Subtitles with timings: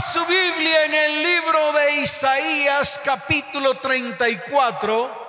[0.00, 5.28] Su Biblia en el libro de Isaías capítulo 34.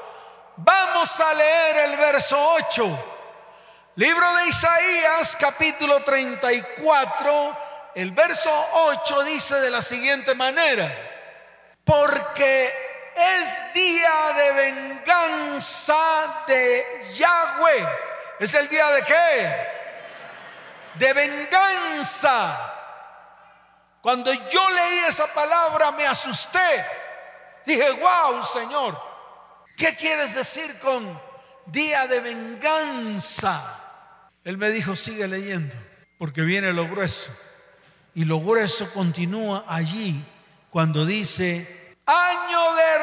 [0.57, 3.15] Vamos a leer el verso 8.
[3.95, 7.57] Libro de Isaías capítulo 34.
[7.95, 10.95] El verso 8 dice de la siguiente manera.
[11.83, 17.87] Porque es día de venganza de Yahweh.
[18.39, 19.67] ¿Es el día de qué?
[20.93, 22.68] De venganza
[24.01, 26.85] cuando yo leí esa palabra me asusté.
[27.65, 29.01] Dije, wow, Señor,
[29.75, 31.21] ¿qué quieres decir con
[31.65, 33.79] día de venganza?
[34.43, 35.75] Él me dijo, sigue leyendo,
[36.17, 37.29] porque viene lo grueso.
[38.15, 40.25] Y lo grueso continúa allí
[40.69, 42.97] cuando dice, año de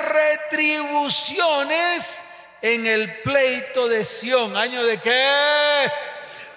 [0.48, 2.24] retribuciones
[2.62, 4.56] en el pleito de Sión.
[4.56, 5.90] ¿Año de qué?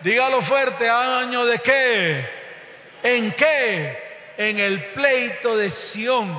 [0.01, 2.27] Dígalo fuerte, año de qué?
[3.03, 4.08] ¿En qué?
[4.39, 6.33] En el pleito de Sión.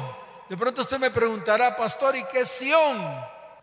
[0.48, 2.98] De pronto usted me preguntará, pastor, ¿y qué es Sión?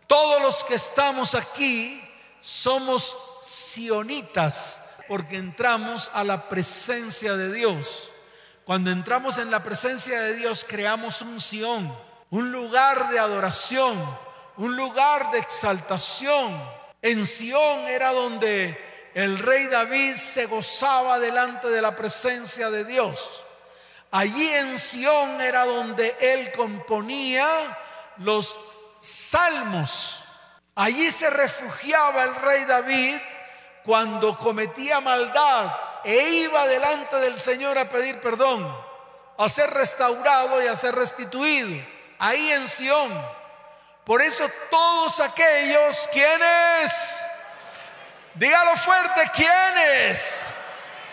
[0.06, 2.00] Todos los que estamos aquí
[2.40, 8.12] somos sionitas porque entramos a la presencia de Dios.
[8.64, 11.92] Cuando entramos en la presencia de Dios creamos un Sión,
[12.30, 13.98] un lugar de adoración,
[14.56, 16.62] un lugar de exaltación.
[17.02, 23.44] En Sión era donde el rey David se gozaba delante de la presencia de Dios.
[24.10, 27.46] Allí en Sión era donde él componía
[28.18, 28.56] los
[29.00, 30.24] salmos.
[30.74, 33.20] Allí se refugiaba el rey David
[33.84, 35.72] cuando cometía maldad
[36.04, 38.66] e iba delante del Señor a pedir perdón,
[39.36, 41.84] a ser restaurado y a ser restituido.
[42.18, 43.38] Ahí en Sión.
[44.04, 47.20] Por eso todos aquellos, quienes,
[48.34, 50.47] dígalo fuerte, quienes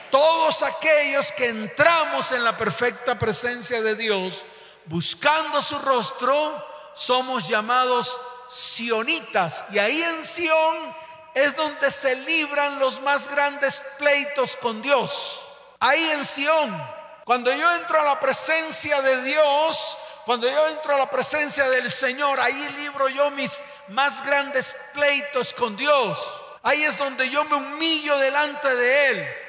[0.09, 4.45] todos aquellos que entramos en la perfecta presencia de Dios,
[4.85, 9.65] buscando su rostro, somos llamados sionitas.
[9.71, 10.95] Y ahí en Sión
[11.33, 15.47] es donde se libran los más grandes pleitos con Dios.
[15.79, 16.81] Ahí en Sión,
[17.25, 21.91] cuando yo entro a la presencia de Dios, cuando yo entro a la presencia del
[21.91, 26.41] Señor, ahí libro yo mis más grandes pleitos con Dios.
[26.63, 29.44] Ahí es donde yo me humillo delante de Él.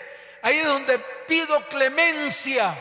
[0.46, 0.96] Ahí es donde
[1.26, 2.72] pido clemencia.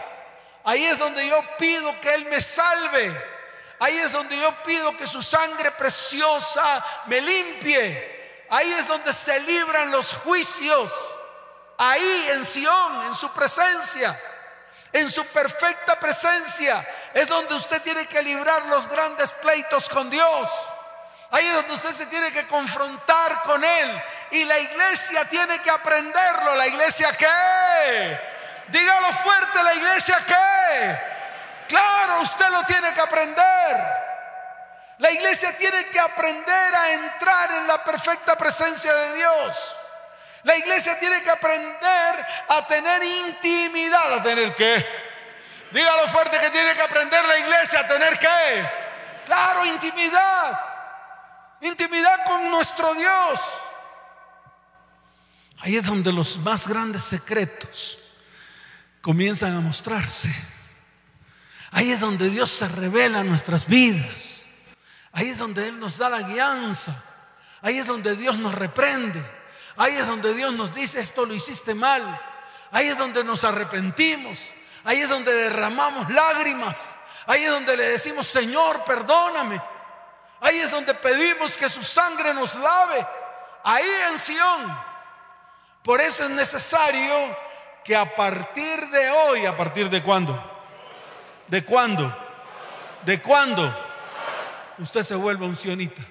[0.63, 3.11] Ahí es donde yo pido que Él me salve.
[3.79, 8.45] Ahí es donde yo pido que su sangre preciosa me limpie.
[8.51, 10.93] Ahí es donde se libran los juicios.
[11.79, 14.21] Ahí en Sión, en su presencia,
[14.93, 20.51] en su perfecta presencia, es donde usted tiene que librar los grandes pleitos con Dios.
[21.31, 24.03] Ahí es donde usted se tiene que confrontar con Él.
[24.31, 26.55] Y la iglesia tiene que aprenderlo.
[26.55, 28.19] ¿La iglesia qué?
[28.67, 30.99] Dígalo fuerte, ¿la iglesia qué?
[31.67, 34.05] Claro, usted lo tiene que aprender.
[34.97, 39.77] La iglesia tiene que aprender a entrar en la perfecta presencia de Dios.
[40.43, 44.13] La iglesia tiene que aprender a tener intimidad.
[44.13, 45.05] ¿A tener qué?
[45.71, 48.69] Dígalo fuerte que tiene que aprender la iglesia a tener qué?
[49.25, 50.74] Claro, intimidad.
[51.65, 53.39] Intimidad con nuestro Dios.
[55.59, 57.97] Ahí es donde los más grandes secretos
[59.01, 60.33] comienzan a mostrarse.
[61.71, 64.45] Ahí es donde Dios se revela en nuestras vidas.
[65.11, 67.03] Ahí es donde Él nos da la guianza.
[67.61, 69.23] Ahí es donde Dios nos reprende.
[69.75, 72.21] Ahí es donde Dios nos dice, esto lo hiciste mal.
[72.69, 74.37] Ahí es donde nos arrepentimos.
[74.83, 76.77] Ahí es donde derramamos lágrimas.
[77.25, 79.59] Ahí es donde le decimos, Señor, perdóname.
[80.45, 83.03] Ahí es donde pedimos que su sangre nos lave.
[83.63, 84.77] Ahí en Sión.
[85.81, 87.35] Por eso es necesario
[87.83, 90.39] que a partir de hoy, ¿a partir de cuándo?
[91.47, 92.15] ¿De cuándo?
[93.03, 93.75] ¿De cuándo?
[94.77, 96.03] Usted se vuelva un sionita.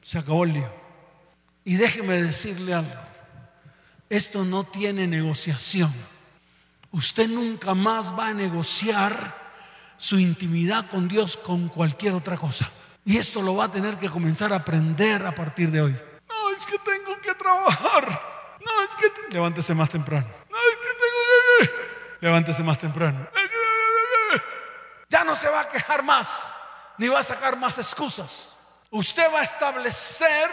[0.00, 0.72] Se acabó el lío.
[1.62, 3.02] Y déjeme decirle algo.
[4.08, 5.94] Esto no tiene negociación.
[6.90, 9.36] Usted nunca más va a negociar
[9.98, 12.70] su intimidad con Dios con cualquier otra cosa.
[13.08, 15.98] Y esto lo va a tener que comenzar a aprender a partir de hoy.
[16.28, 18.58] No, es que tengo que trabajar.
[18.62, 19.10] No, es que...
[19.30, 20.26] Levántese más temprano.
[20.26, 22.26] No, es que tengo que...
[22.26, 23.26] Levántese más temprano.
[25.08, 26.44] Ya no se va a quejar más,
[26.98, 28.52] ni va a sacar más excusas.
[28.90, 30.50] Usted va a establecer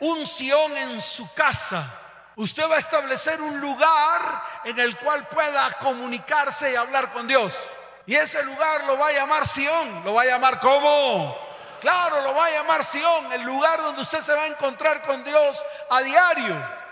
[0.00, 1.98] un Sión en su casa.
[2.34, 7.56] Usted va a establecer un lugar en el cual pueda comunicarse y hablar con Dios.
[8.04, 10.04] Y ese lugar lo va a llamar Sión.
[10.04, 11.45] Lo va a llamar como
[11.80, 15.22] Claro, lo va a llamar Sión, el lugar donde usted se va a encontrar con
[15.24, 16.86] Dios a diario.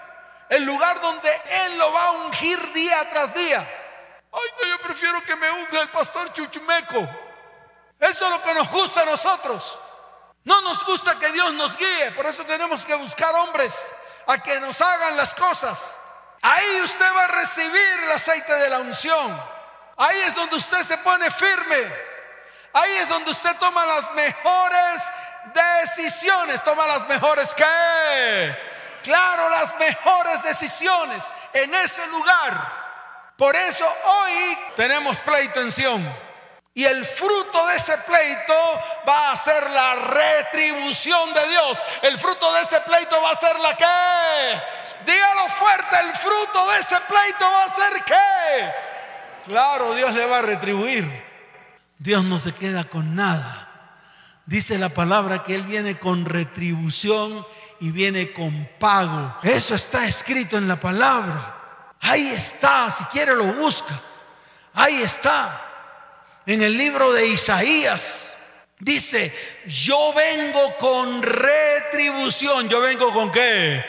[0.49, 1.31] El lugar donde
[1.67, 3.59] Él lo va a ungir día tras día.
[4.33, 7.09] Ay, no, yo prefiero que me unga el pastor Chuchumeco.
[7.99, 9.79] Eso es lo que nos gusta a nosotros.
[10.45, 13.93] No nos gusta que Dios nos guíe, por eso tenemos que buscar hombres
[14.27, 15.97] a que nos hagan las cosas.
[16.43, 19.43] Ahí usted va a recibir el aceite de la unción.
[19.97, 22.04] Ahí es donde usted se pone firme.
[22.75, 25.03] Ahí es donde usted toma las mejores
[25.55, 26.63] decisiones.
[26.65, 28.59] Toma las mejores que,
[29.03, 32.85] claro, las mejores decisiones en ese lugar.
[33.37, 35.73] Por eso hoy tenemos pleito en
[36.77, 41.81] y el fruto de ese pleito va a ser la retribución de Dios.
[42.03, 45.13] El fruto de ese pleito va a ser la que.
[45.13, 48.75] Dígalo fuerte, el fruto de ese pleito va a ser que.
[49.47, 51.24] Claro, Dios le va a retribuir.
[51.99, 53.71] Dios no se queda con nada.
[54.47, 57.47] Dice la palabra que Él viene con retribución
[57.81, 59.35] y viene con pago.
[59.43, 61.95] Eso está escrito en la palabra.
[62.01, 63.99] Ahí está, si quiere lo busca.
[64.75, 65.65] Ahí está
[66.45, 68.33] en el libro de Isaías.
[68.79, 69.33] Dice,
[69.67, 72.69] yo vengo con retribución.
[72.69, 73.83] ¿Yo vengo con qué?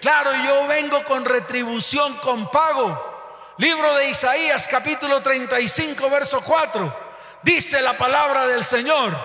[0.00, 3.54] Claro, yo vengo con retribución, con pago.
[3.58, 7.07] Libro de Isaías, capítulo 35, verso 4.
[7.42, 9.16] Dice la palabra del Señor.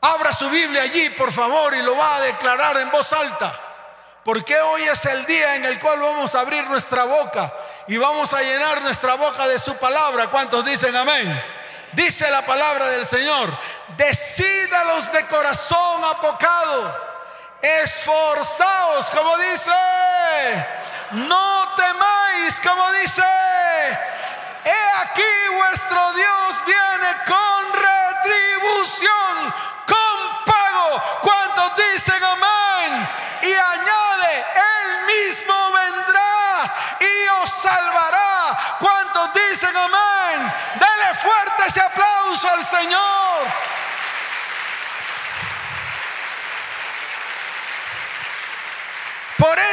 [0.00, 3.58] Abra su Biblia allí, por favor, y lo va a declarar en voz alta.
[4.24, 7.52] Porque hoy es el día en el cual vamos a abrir nuestra boca
[7.86, 10.28] y vamos a llenar nuestra boca de su palabra.
[10.28, 11.42] ¿Cuántos dicen amén?
[11.92, 13.50] Dice la palabra del Señor,
[13.96, 17.08] decídalos de corazón apocado,
[17.62, 19.72] esforzaos, como dice,
[21.12, 23.22] no temáis, como dice,
[24.64, 29.54] he aquí vuestro Dios viene con retribución,
[29.86, 31.02] con pago.
[31.22, 33.08] ¿Cuántos dicen amén?
[33.42, 38.58] Y añade, él mismo vendrá y os salvará.
[38.78, 40.52] ¿Cuántos dicen amén?
[40.74, 43.77] Dele fuerte ese aplauso al Señor.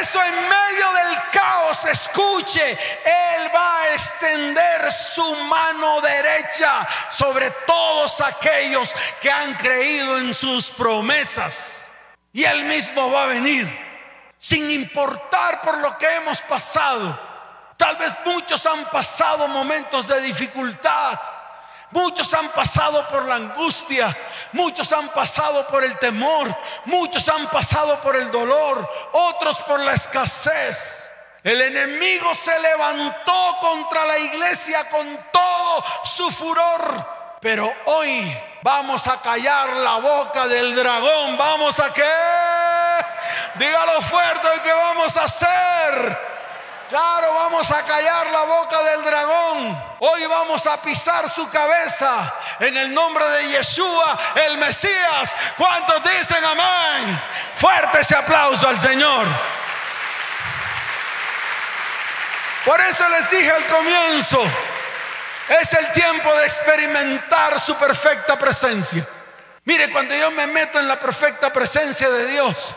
[0.00, 2.72] Eso en medio del caos, escuche,
[3.04, 10.70] Él va a extender su mano derecha sobre todos aquellos que han creído en sus
[10.70, 11.84] promesas.
[12.32, 13.66] Y Él mismo va a venir,
[14.38, 17.18] sin importar por lo que hemos pasado.
[17.76, 21.18] Tal vez muchos han pasado momentos de dificultad.
[21.96, 24.14] Muchos han pasado por la angustia,
[24.52, 26.54] muchos han pasado por el temor,
[26.84, 31.02] muchos han pasado por el dolor, otros por la escasez.
[31.42, 37.38] El enemigo se levantó contra la iglesia con todo su furor.
[37.40, 41.38] Pero hoy vamos a callar la boca del dragón.
[41.38, 42.12] Vamos a qué?
[43.54, 46.35] Dígalo fuerte que vamos a hacer.
[46.88, 49.84] Claro, vamos a callar la boca del dragón.
[49.98, 55.36] Hoy vamos a pisar su cabeza en el nombre de Yeshua, el Mesías.
[55.56, 57.20] ¿Cuántos dicen amén?
[57.56, 59.26] Fuerte ese aplauso al Señor.
[62.64, 64.40] Por eso les dije al comienzo,
[65.60, 69.04] es el tiempo de experimentar su perfecta presencia.
[69.64, 72.76] Mire, cuando yo me meto en la perfecta presencia de Dios,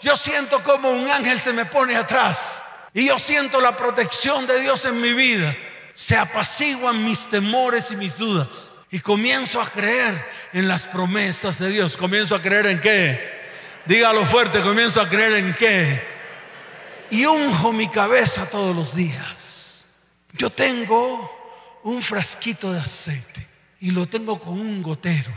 [0.00, 2.62] yo siento como un ángel se me pone atrás
[2.96, 5.54] y yo siento la protección de Dios en mi vida,
[5.92, 8.70] se apaciguan mis temores y mis dudas.
[8.90, 11.94] Y comienzo a creer en las promesas de Dios.
[11.94, 13.20] ¿Comienzo a creer en qué?
[13.84, 16.02] Dígalo fuerte, comienzo a creer en qué.
[17.10, 19.84] Y unjo mi cabeza todos los días.
[20.32, 23.46] Yo tengo un frasquito de aceite
[23.78, 25.34] y lo tengo con un gotero.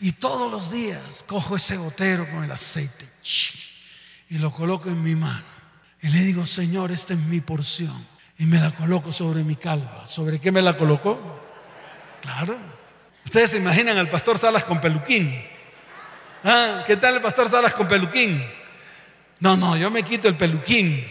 [0.00, 3.08] Y todos los días cojo ese gotero con el aceite
[4.28, 5.57] y lo coloco en mi mano.
[6.00, 8.06] Y le digo, Señor, esta es mi porción.
[8.38, 10.06] Y me la coloco sobre mi calva.
[10.06, 11.40] ¿Sobre qué me la colocó?
[12.22, 12.56] Claro.
[13.24, 15.42] Ustedes se imaginan al pastor Salas con peluquín.
[16.44, 16.84] ¿Ah?
[16.86, 18.44] ¿Qué tal el pastor Salas con peluquín?
[19.40, 21.06] No, no, yo me quito el peluquín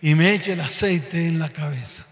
[0.00, 2.04] y me echo el aceite en la cabeza.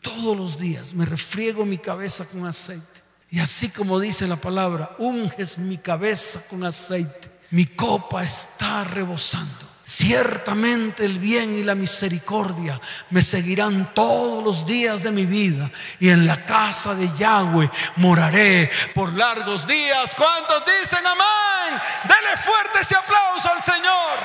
[0.00, 3.00] Todos los días me refriego mi cabeza con aceite.
[3.30, 7.30] Y así como dice la palabra, unges mi cabeza con aceite.
[7.50, 9.69] Mi copa está rebosando.
[9.90, 12.80] Ciertamente el bien y la misericordia
[13.10, 15.68] me seguirán todos los días de mi vida
[15.98, 20.14] y en la casa de Yahweh moraré por largos días.
[20.14, 21.80] ¿Cuántos dicen amén?
[22.04, 24.18] Dele fuerte ese aplauso al Señor.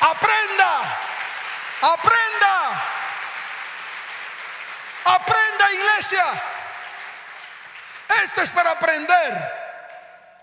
[0.00, 0.96] Aprenda,
[1.80, 2.84] aprenda,
[5.04, 6.24] aprenda iglesia.
[8.24, 9.52] Esto es para aprender.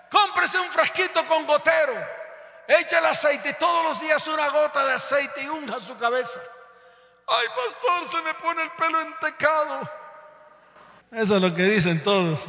[0.09, 2.24] Cómprese un frasquito con gotero
[2.67, 6.41] Echa el aceite todos los días una gota de aceite y unja su cabeza.
[7.27, 9.89] Ay, pastor, se me pone el pelo entecado.
[11.11, 12.47] Eso es lo que dicen todos.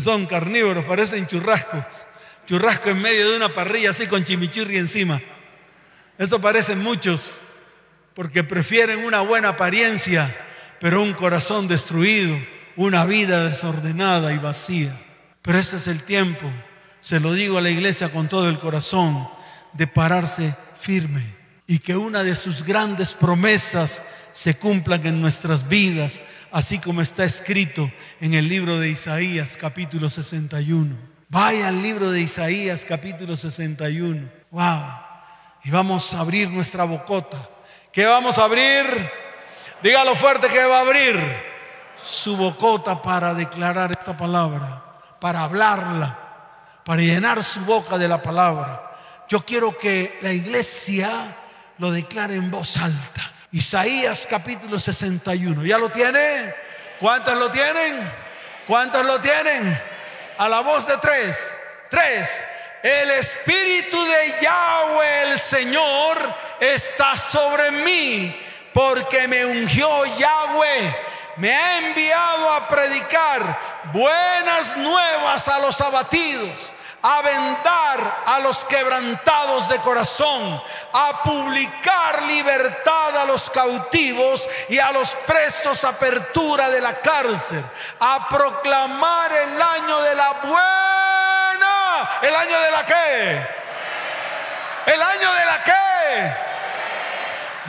[0.00, 2.06] Son carnívoros, parecen churrascos.
[2.46, 5.20] Churrasco en medio de una parrilla así con chimichurri encima.
[6.18, 7.38] Eso parecen muchos,
[8.14, 10.34] porque prefieren una buena apariencia,
[10.78, 12.36] pero un corazón destruido,
[12.76, 14.92] una vida desordenada y vacía.
[15.42, 16.50] Pero ese es el tiempo,
[17.04, 19.28] se lo digo a la iglesia con todo el corazón,
[19.74, 26.22] de pararse firme y que una de sus grandes promesas se cumplan en nuestras vidas,
[26.50, 27.92] así como está escrito
[28.22, 30.96] en el libro de Isaías capítulo 61.
[31.28, 34.26] Vaya al libro de Isaías capítulo 61.
[34.50, 34.82] Wow.
[35.62, 37.50] Y vamos a abrir nuestra bocota.
[37.92, 38.86] ¿Qué vamos a abrir?
[39.82, 41.20] Dígalo fuerte que va a abrir
[42.02, 44.82] su bocota para declarar esta palabra,
[45.20, 46.23] para hablarla,
[46.84, 48.92] para llenar su boca de la palabra.
[49.28, 51.36] Yo quiero que la iglesia
[51.78, 53.32] lo declara en voz alta.
[53.52, 55.64] Isaías capítulo 61.
[55.64, 56.54] ¿Ya lo tiene?
[56.98, 58.12] ¿Cuántos lo tienen?
[58.66, 59.80] ¿Cuántos lo tienen?
[60.38, 61.56] A la voz de tres.
[61.90, 62.44] Tres.
[62.82, 68.38] El Espíritu de Yahweh el Señor está sobre mí
[68.74, 71.13] porque me ungió Yahweh.
[71.36, 73.58] Me ha enviado a predicar
[73.92, 76.72] buenas nuevas a los abatidos
[77.06, 80.62] a vendar a los quebrantados de corazón,
[80.94, 87.62] a publicar libertad a los cautivos y a los presos apertura de la cárcel,
[88.00, 93.46] a proclamar el año de la buena, el año de la qué,
[94.86, 96.43] el año de la qué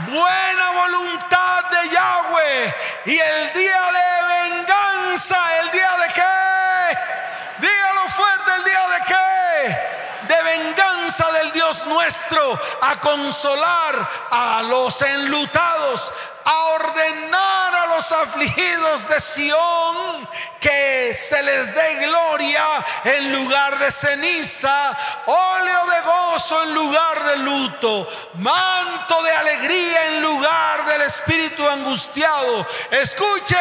[0.08, 2.75] buena voluntad de Yahweh
[3.06, 9.96] y el día de venganza, el día de qué, dígalo fuerte, el día de qué
[10.28, 16.12] de venganza del Dios nuestro, a consolar a los enlutados,
[16.44, 17.64] a ordenar
[17.96, 20.28] los afligidos de Sión
[20.60, 22.66] que se les dé gloria
[23.06, 30.22] en lugar de ceniza, óleo de gozo en lugar de luto, manto de alegría en
[30.22, 32.68] lugar del espíritu angustiado.
[32.92, 33.56] Escuche,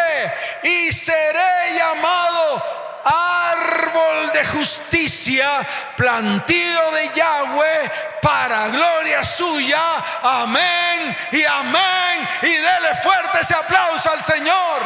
[0.64, 7.92] y seré llamado árbol de justicia, plantío de Yahweh
[8.22, 9.96] para gloria suya.
[10.22, 12.28] Amén y amén.
[12.42, 14.80] Y dele fuerte ese aplauso al Señor.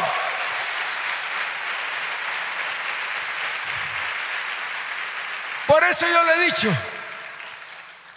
[5.67, 6.73] Por eso yo le he dicho,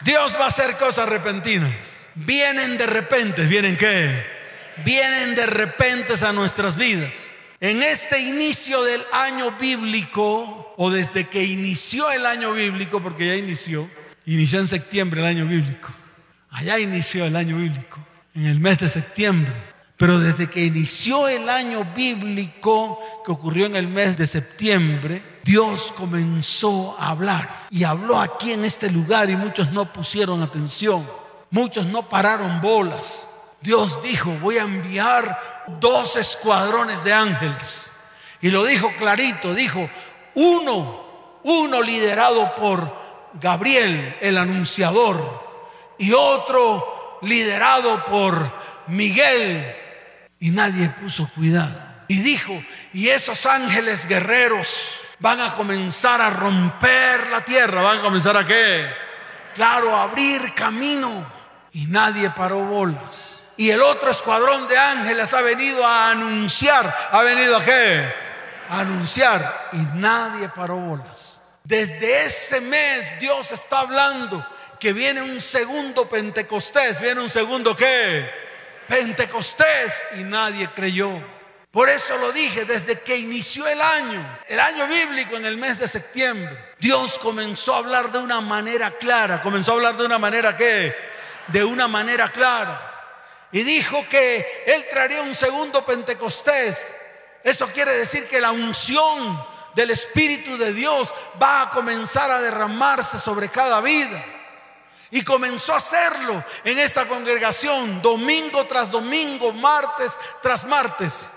[0.00, 2.06] Dios va a hacer cosas repentinas.
[2.14, 4.26] Vienen de repente, ¿vienen qué?
[4.78, 7.12] Vienen de repente a nuestras vidas.
[7.62, 13.36] En este inicio del año bíblico, o desde que inició el año bíblico, porque ya
[13.36, 13.88] inició,
[14.26, 15.90] inició en septiembre el año bíblico,
[16.50, 18.00] allá inició el año bíblico,
[18.34, 19.52] en el mes de septiembre,
[19.96, 25.92] pero desde que inició el año bíblico, que ocurrió en el mes de septiembre, Dios
[25.92, 27.48] comenzó a hablar.
[27.70, 31.08] Y habló aquí en este lugar y muchos no pusieron atención,
[31.48, 33.28] muchos no pararon bolas.
[33.62, 37.90] Dios dijo, voy a enviar dos escuadrones de ángeles.
[38.40, 39.88] Y lo dijo clarito, dijo,
[40.34, 43.02] uno, uno liderado por
[43.34, 45.42] Gabriel, el anunciador,
[45.98, 48.52] y otro liderado por
[48.88, 49.76] Miguel.
[50.40, 51.92] Y nadie puso cuidado.
[52.08, 52.52] Y dijo,
[52.92, 58.44] y esos ángeles guerreros van a comenzar a romper la tierra, van a comenzar a
[58.44, 58.92] qué?
[59.54, 61.24] Claro, a abrir camino.
[61.72, 63.41] Y nadie paró bolas.
[63.62, 66.92] Y el otro escuadrón de ángeles ha venido a anunciar.
[67.12, 68.12] ¿Ha venido a qué?
[68.68, 69.68] A anunciar.
[69.70, 71.38] Y nadie paró bolas.
[71.62, 74.44] Desde ese mes Dios está hablando
[74.80, 77.00] que viene un segundo Pentecostés.
[77.00, 78.28] ¿Viene un segundo qué?
[78.88, 80.06] Pentecostés.
[80.18, 81.22] Y nadie creyó.
[81.70, 85.78] Por eso lo dije, desde que inició el año, el año bíblico en el mes
[85.78, 89.40] de septiembre, Dios comenzó a hablar de una manera clara.
[89.40, 90.96] Comenzó a hablar de una manera qué?
[91.46, 92.88] De una manera clara
[93.52, 96.96] y dijo que Él traería un segundo Pentecostés.
[97.44, 103.20] Eso quiere decir que la unción del Espíritu de Dios va a comenzar a derramarse
[103.20, 104.24] sobre cada vida.
[105.10, 111.28] Y comenzó a hacerlo en esta congregación, domingo tras domingo, martes tras martes.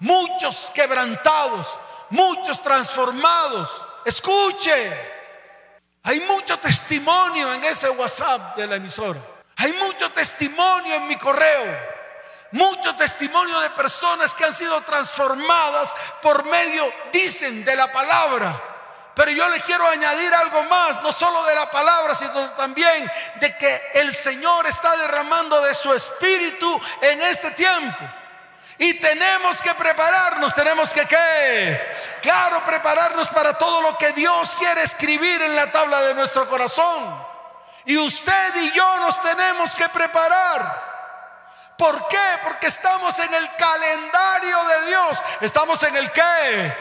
[0.00, 1.78] Muchos quebrantados,
[2.10, 3.86] muchos transformados.
[4.04, 4.92] Escuche,
[6.02, 9.35] hay mucho testimonio en ese WhatsApp de la emisora.
[9.56, 11.96] Hay mucho testimonio en mi correo.
[12.52, 18.62] Mucho testimonio de personas que han sido transformadas por medio, dicen, de la palabra.
[19.14, 23.10] Pero yo le quiero añadir algo más, no solo de la palabra, sino también
[23.40, 28.04] de que el Señor está derramando de su espíritu en este tiempo.
[28.78, 31.96] Y tenemos que prepararnos, tenemos que qué?
[32.20, 37.35] Claro, prepararnos para todo lo que Dios quiere escribir en la tabla de nuestro corazón.
[37.86, 40.86] Y usted y yo nos tenemos que preparar.
[41.78, 42.40] ¿Por qué?
[42.42, 45.22] Porque estamos en el calendario de Dios.
[45.40, 46.76] ¿Estamos en el qué?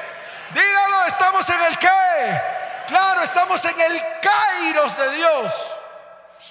[0.52, 2.42] Dígalo, ¿estamos en el qué?
[2.88, 5.80] Claro, estamos en el kairos de Dios.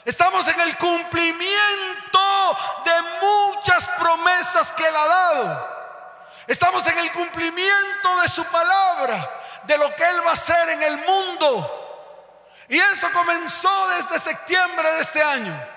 [0.05, 5.75] Estamos en el cumplimiento de muchas promesas que Él ha dado.
[6.47, 9.31] Estamos en el cumplimiento de su palabra,
[9.65, 11.84] de lo que Él va a hacer en el mundo.
[12.69, 15.75] Y eso comenzó desde septiembre de este año.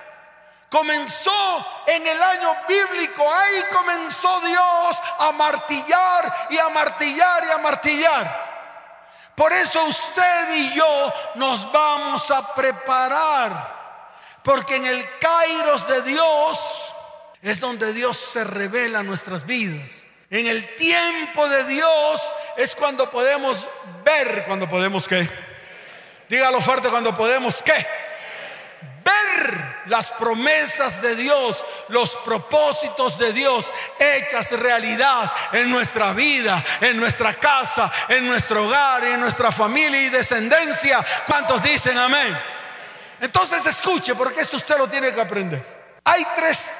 [0.69, 3.33] Comenzó en el año bíblico.
[3.33, 8.47] Ahí comenzó Dios a martillar y a martillar y a martillar.
[9.35, 13.75] Por eso usted y yo nos vamos a preparar.
[14.43, 16.93] Porque en el Kairos de Dios
[17.41, 19.91] es donde Dios se revela nuestras vidas.
[20.29, 22.21] En el tiempo de Dios
[22.57, 23.67] es cuando podemos
[24.03, 25.46] ver, cuando podemos qué.
[26.29, 27.87] Dígalo fuerte, cuando podemos qué
[29.07, 36.97] ver las promesas de Dios, los propósitos de Dios hechas realidad en nuestra vida, en
[36.97, 41.03] nuestra casa, en nuestro hogar, en nuestra familia y descendencia.
[41.25, 42.37] ¿Cuántos dicen amén?
[43.21, 45.65] Entonces escuche, porque esto usted lo tiene que aprender.
[46.03, 46.75] Hay tres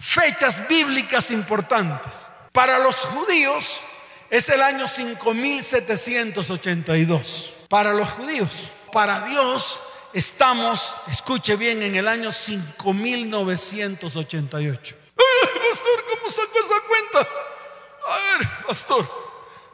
[0.00, 2.28] fechas bíblicas importantes.
[2.52, 3.80] Para los judíos
[4.28, 7.54] es el año 5782.
[7.68, 9.80] Para los judíos, para Dios
[10.12, 14.96] Estamos, escuche bien, en el año 5988.
[15.14, 17.18] pastor, ¿cómo sacó esa cuenta?
[17.18, 19.06] A ver, pastor,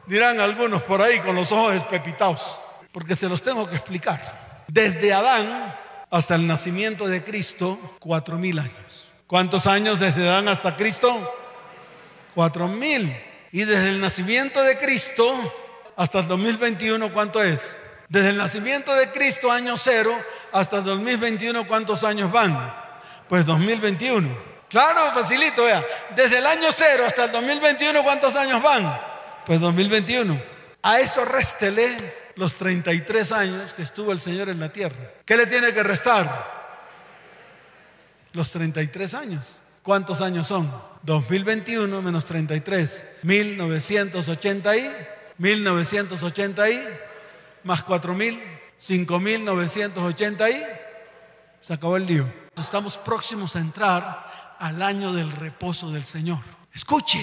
[0.05, 2.59] dirán algunos por ahí con los ojos despepitados,
[2.91, 4.65] porque se los tengo que explicar.
[4.67, 5.73] Desde Adán
[6.11, 9.13] hasta el nacimiento de Cristo, cuatro mil años.
[9.27, 11.33] ¿Cuántos años desde Adán hasta Cristo?
[12.35, 13.17] Cuatro mil.
[13.53, 15.33] Y desde el nacimiento de Cristo
[15.95, 17.77] hasta el 2021, ¿cuánto es?
[18.07, 20.15] Desde el nacimiento de Cristo, año cero,
[20.51, 22.73] hasta 2021, ¿cuántos años van?
[23.27, 24.55] Pues 2021.
[24.69, 25.83] Claro, facilito, vea.
[26.15, 28.99] Desde el año cero hasta el 2021, ¿cuántos años van?
[29.45, 30.39] Pues 2021.
[30.83, 35.13] A eso réstele los 33 años que estuvo el Señor en la tierra.
[35.25, 36.53] ¿Qué le tiene que restar?
[38.33, 39.55] Los 33 años.
[39.81, 40.71] ¿Cuántos años son?
[41.03, 43.05] 2021 menos 33.
[43.23, 44.95] 1980 y
[45.37, 46.87] 1980 y
[47.65, 48.39] más 4.000,
[48.79, 50.63] 5.980 y
[51.59, 52.31] se acabó el lío.
[52.55, 56.39] Estamos próximos a entrar al año del reposo del Señor.
[56.73, 57.19] Escuche,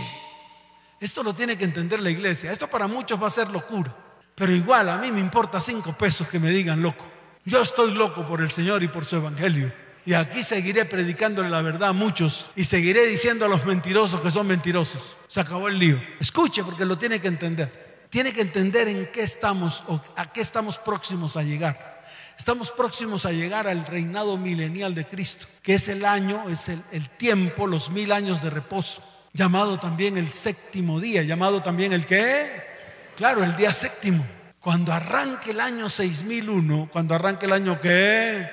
[1.00, 2.50] esto lo tiene que entender la iglesia.
[2.50, 3.94] Esto para muchos va a ser locura,
[4.34, 7.06] pero igual a mí me importa cinco pesos que me digan loco.
[7.44, 9.72] Yo estoy loco por el Señor y por su evangelio.
[10.04, 14.32] Y aquí seguiré predicándole la verdad a muchos y seguiré diciendo a los mentirosos que
[14.32, 15.16] son mentirosos.
[15.28, 16.02] Se acabó el lío.
[16.18, 20.42] Escuche porque lo tiene que entender tiene que entender en qué estamos o a qué
[20.42, 22.04] estamos próximos a llegar.
[22.36, 27.08] Estamos próximos a llegar al reinado milenial de Cristo, que es el año, es el,
[27.16, 33.12] tiempo, los mil años de reposo, llamado también el séptimo día, llamado también el qué?
[33.16, 34.26] Claro, el día séptimo.
[34.60, 38.46] Cuando arranque el año 6001, cuando arranque el año qué?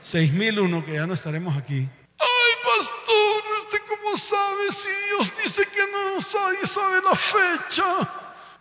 [0.00, 1.88] 6001, que ya no estaremos aquí.
[2.18, 8.19] Ay, pastor, ¿usted cómo sabe si Dios dice que no nadie sabe la fecha?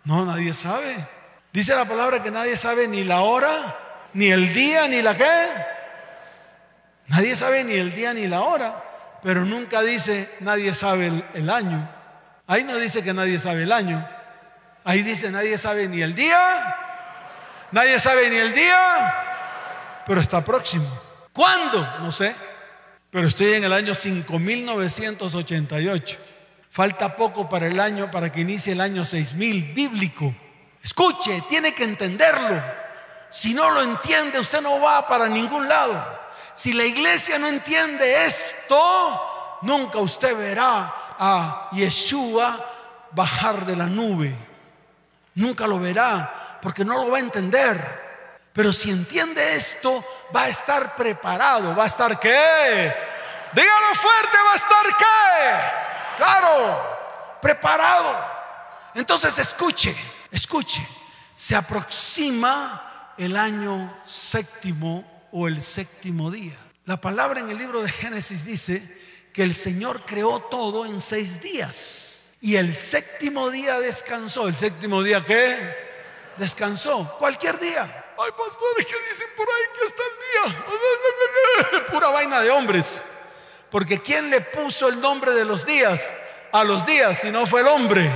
[0.10, 1.08] No, nadie sabe.
[1.54, 5.48] Dice la palabra que nadie sabe ni la hora, ni el día, ni la qué.
[7.10, 8.84] Nadie sabe ni el día ni la hora,
[9.22, 11.88] pero nunca dice nadie sabe el, año.
[12.48, 14.04] Ahí no dice que nadie sabe el año.
[14.84, 16.76] Ahí dice nadie sabe ni el día,
[17.72, 20.90] nadie sabe ni el día, pero está próximo.
[21.32, 21.88] ¿Cuándo?
[22.00, 22.36] No sé,
[23.12, 26.29] pero estoy en el año 5988.
[26.70, 30.34] Falta poco para el año, para que inicie el año 6000 bíblico.
[30.84, 32.62] Escuche, tiene que entenderlo.
[33.32, 36.20] Si no lo entiende, usted no va para ningún lado.
[36.54, 42.66] Si la iglesia no entiende esto, nunca usted verá a Yeshua
[43.12, 44.36] bajar de la nube.
[45.36, 48.10] Nunca lo verá, porque no lo va a entender.
[48.54, 50.04] Pero si entiende esto,
[50.36, 51.76] va a estar preparado.
[51.76, 52.94] ¿Va a estar qué?
[53.54, 55.89] Dígalo fuerte, ¿va a estar qué?
[56.20, 58.14] Claro, preparado.
[58.94, 59.96] Entonces escuche,
[60.30, 60.86] escuche.
[61.34, 66.58] Se aproxima el año séptimo o el séptimo día.
[66.84, 68.98] La palabra en el libro de Génesis dice
[69.34, 72.32] que el Señor creó todo en seis días.
[72.42, 74.50] Y el séptimo día descansó.
[74.50, 75.56] ¿El séptimo día qué?
[76.36, 77.16] Descansó.
[77.18, 77.84] Cualquier día.
[77.84, 81.86] Hay pastores que dicen por ahí que está el día.
[81.94, 83.02] Pura vaina de hombres.
[83.70, 86.12] Porque ¿quién le puso el nombre de los días?
[86.52, 88.12] a los días, sino fue el hombre.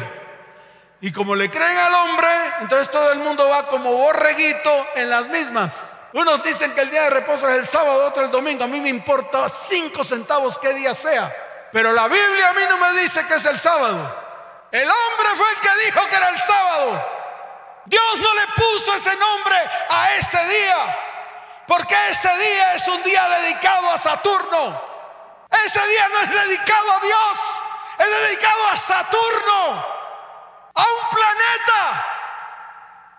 [1.01, 2.27] Y como le creen al hombre,
[2.61, 5.83] entonces todo el mundo va como borreguito en las mismas.
[6.13, 8.63] Unos dicen que el día de reposo es el sábado, otro el domingo.
[8.63, 11.33] A mí me importa cinco centavos qué día sea.
[11.71, 14.21] Pero la Biblia a mí no me dice que es el sábado.
[14.71, 17.07] El hombre fue el que dijo que era el sábado.
[17.85, 19.57] Dios no le puso ese nombre
[19.89, 20.99] a ese día.
[21.67, 24.92] Porque ese día es un día dedicado a Saturno.
[25.65, 27.37] Ese día no es dedicado a Dios.
[27.99, 29.85] Es dedicado a Saturno.
[30.73, 32.07] A un planeta.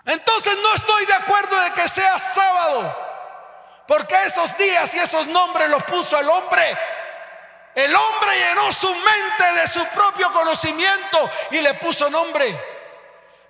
[0.07, 3.05] Entonces no estoy de acuerdo de que sea sábado.
[3.87, 6.77] Porque esos días y esos nombres los puso el hombre.
[7.75, 12.75] El hombre llenó su mente de su propio conocimiento y le puso nombre.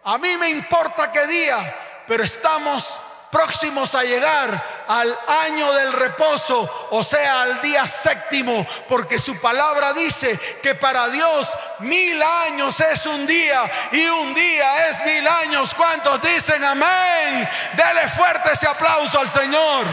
[0.05, 2.99] A mí me importa qué día, pero estamos
[3.35, 9.93] próximos a llegar al año del reposo, o sea, al día séptimo, porque su palabra
[9.93, 15.75] dice que para Dios mil años es un día y un día es mil años.
[15.75, 17.49] ¿Cuántos dicen amén?
[17.73, 19.85] Dele fuerte ese aplauso al Señor.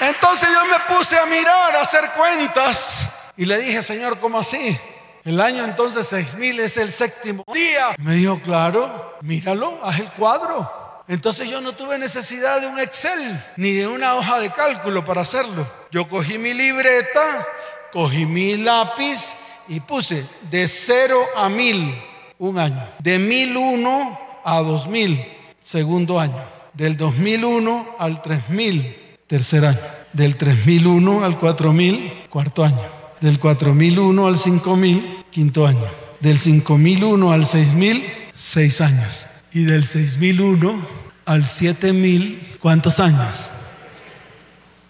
[0.00, 3.08] Entonces yo me puse a mirar, a hacer cuentas
[3.38, 4.78] y le dije, Señor, ¿cómo así?
[5.24, 7.88] El año entonces 6000 es el séptimo día.
[7.98, 10.80] me dijo, claro, míralo, haz el cuadro.
[11.08, 15.22] Entonces yo no tuve necesidad de un Excel ni de una hoja de cálculo para
[15.22, 15.66] hacerlo.
[15.90, 17.46] Yo cogí mi libreta,
[17.92, 19.32] cogí mi lápiz
[19.68, 22.02] y puse de 0 a 1000
[22.38, 22.88] un año.
[23.00, 25.26] De 1001 a 2000,
[25.60, 26.42] segundo año.
[26.72, 29.80] Del 2001 al 3000, tercer año.
[30.12, 32.99] Del 3001 al 4000, cuarto año.
[33.20, 35.86] Del 4001 al 5000, quinto año.
[36.20, 39.26] Del 5001 al 6000, seis años.
[39.52, 40.80] Y del 6001
[41.26, 43.50] al 7000, ¿cuántos años?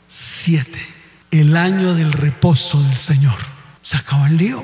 [0.07, 0.79] Siete.
[1.31, 3.39] El año del reposo del Señor.
[3.83, 4.63] Se acabó el lío.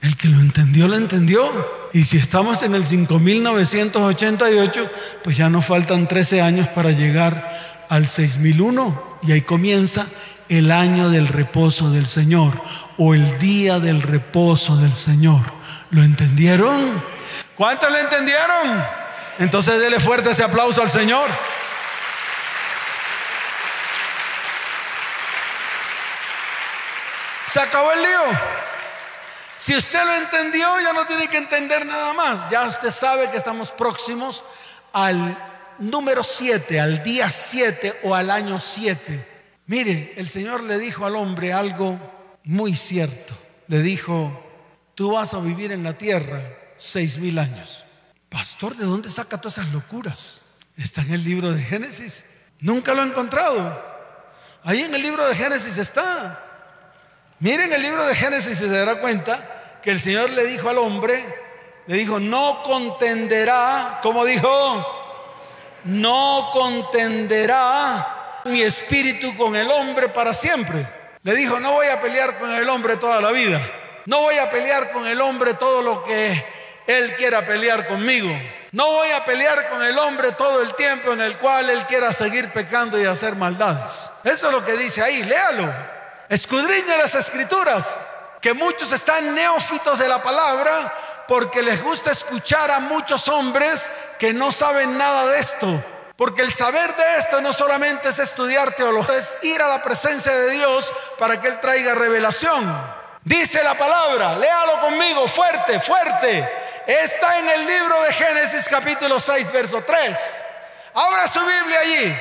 [0.00, 1.50] El que lo entendió, lo entendió.
[1.92, 4.90] Y si estamos en el 5988,
[5.24, 10.06] pues ya nos faltan 13 años para llegar al 6001 y ahí comienza
[10.48, 12.60] el año del reposo del Señor
[12.96, 15.42] o el día del reposo del Señor.
[15.90, 17.02] ¿Lo entendieron?
[17.54, 18.84] ¿Cuántos lo entendieron?
[19.38, 21.30] Entonces dele fuerte ese aplauso al Señor.
[27.50, 28.58] Se acabó el lío.
[29.56, 32.48] Si usted lo entendió, ya no tiene que entender nada más.
[32.50, 34.44] Ya usted sabe que estamos próximos
[34.92, 35.36] al
[35.78, 39.27] número 7, al día 7 o al año 7.
[39.68, 41.98] Mire, el Señor le dijo al hombre algo
[42.44, 43.34] muy cierto.
[43.66, 44.32] Le dijo,
[44.94, 46.42] tú vas a vivir en la tierra
[46.78, 47.84] seis mil años.
[48.30, 50.40] Pastor, ¿de dónde saca todas esas locuras?
[50.74, 52.24] Está en el libro de Génesis.
[52.60, 53.78] Nunca lo he encontrado.
[54.64, 56.42] Ahí en el libro de Génesis está.
[57.38, 60.78] Miren el libro de Génesis y se dará cuenta que el Señor le dijo al
[60.78, 61.22] hombre,
[61.86, 64.86] le dijo, no contenderá, como dijo,
[65.84, 68.17] no contenderá
[68.48, 70.86] mi espíritu con el hombre para siempre.
[71.22, 73.60] Le dijo, no voy a pelear con el hombre toda la vida.
[74.06, 76.44] No voy a pelear con el hombre todo lo que
[76.86, 78.30] él quiera pelear conmigo.
[78.72, 82.12] No voy a pelear con el hombre todo el tiempo en el cual él quiera
[82.12, 84.10] seguir pecando y hacer maldades.
[84.24, 85.72] Eso es lo que dice ahí, léalo.
[86.28, 87.96] Escudriña las escrituras,
[88.40, 94.32] que muchos están neófitos de la palabra porque les gusta escuchar a muchos hombres que
[94.32, 95.84] no saben nada de esto.
[96.18, 100.34] Porque el saber de esto no solamente es estudiar teología, es ir a la presencia
[100.34, 102.66] de Dios para que Él traiga revelación.
[103.22, 106.50] Dice la palabra, léalo conmigo, fuerte, fuerte.
[106.88, 110.44] Está en el libro de Génesis capítulo 6, verso 3.
[110.94, 112.18] Abra su Biblia allí.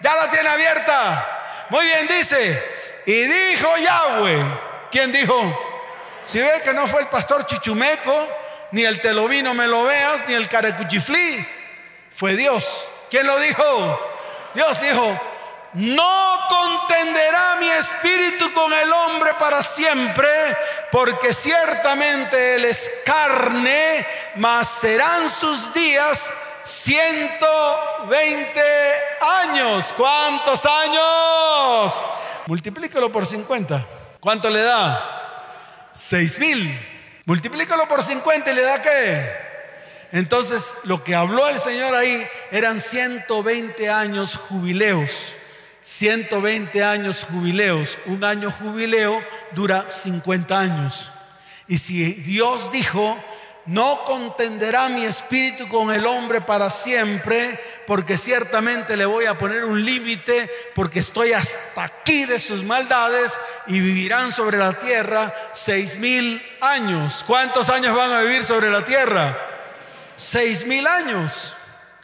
[0.00, 1.66] Ya la tiene abierta.
[1.68, 2.64] Muy bien, dice.
[3.04, 4.44] Y dijo Yahweh.
[4.90, 5.84] ¿Quién dijo?
[6.24, 8.30] Si ve que no fue el pastor Chichumeco,
[8.72, 11.46] ni el telovino me lo veas, ni el carecuchiflí,
[12.14, 12.88] fue Dios.
[13.10, 14.00] ¿Quién lo dijo?
[14.54, 15.20] Dios dijo,
[15.74, 20.28] no contenderá mi espíritu con el hombre para siempre,
[20.90, 26.32] porque ciertamente él es carne, mas serán sus días
[26.64, 28.60] 120
[29.20, 29.92] años.
[29.96, 32.04] ¿Cuántos años?
[32.46, 33.86] Multiplícalo por 50.
[34.18, 35.90] ¿Cuánto le da?
[35.92, 36.80] Seis mil.
[37.24, 39.45] Multiplícalo por 50 y le da qué?
[40.12, 45.36] Entonces, lo que habló el Señor ahí eran 120 años jubileos.
[45.82, 47.98] 120 años jubileos.
[48.06, 51.10] Un año jubileo dura 50 años.
[51.68, 53.18] Y si Dios dijo
[53.66, 59.64] no contenderá mi espíritu con el hombre para siempre, porque ciertamente le voy a poner
[59.64, 65.98] un límite, porque estoy hasta aquí de sus maldades y vivirán sobre la tierra seis
[65.98, 67.24] mil años.
[67.26, 69.45] ¿Cuántos años van a vivir sobre la tierra?
[70.16, 71.54] Seis mil años,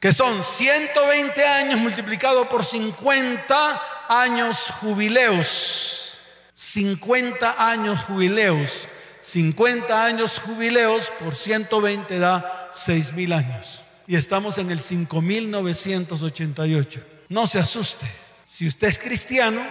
[0.00, 6.18] que son 120 años multiplicado por 50 años jubileos.
[6.54, 8.88] 50 años jubileos.
[9.22, 13.82] 50 años jubileos por 120 da 6 mil años.
[14.06, 17.00] Y estamos en el 5988.
[17.28, 18.06] No se asuste.
[18.44, 19.66] Si usted es cristiano,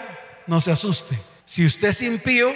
[0.48, 1.20] no se asuste.
[1.46, 2.50] Si usted es impío,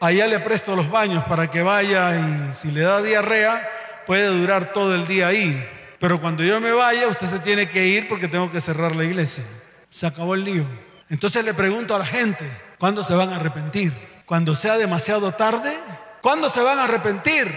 [0.00, 3.66] allá le presto los baños para que vaya y si le da diarrea,
[4.06, 5.68] puede durar todo el día ahí.
[5.98, 9.04] Pero cuando yo me vaya, usted se tiene que ir porque tengo que cerrar la
[9.04, 9.44] iglesia.
[9.90, 10.66] Se acabó el lío.
[11.08, 13.92] Entonces le pregunto a la gente, ¿cuándo se van a arrepentir?
[14.26, 15.76] ¿Cuando sea demasiado tarde?
[16.20, 17.50] ¿Cuándo se van a arrepentir?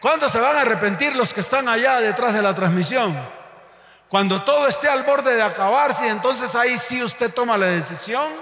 [0.00, 3.16] ¿Cuándo se van a arrepentir los que están allá detrás de la transmisión?
[4.08, 8.32] Cuando todo esté al borde de acabarse, entonces ahí sí usted toma la decisión,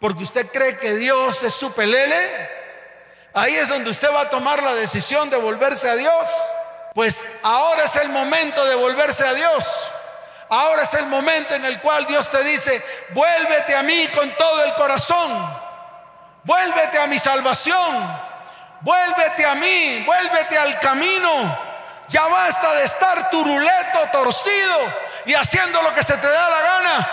[0.00, 2.63] porque usted cree que Dios es su pelele.
[3.34, 6.28] Ahí es donde usted va a tomar la decisión de volverse a Dios.
[6.94, 9.90] Pues ahora es el momento de volverse a Dios.
[10.48, 14.62] Ahora es el momento en el cual Dios te dice, vuélvete a mí con todo
[14.62, 15.64] el corazón.
[16.44, 18.34] Vuélvete a mi salvación
[18.84, 21.58] vuélvete a mí, vuélvete al camino.
[22.08, 24.78] Ya basta de estar turuleto, torcido
[25.24, 27.10] y haciendo lo que se te da la gana.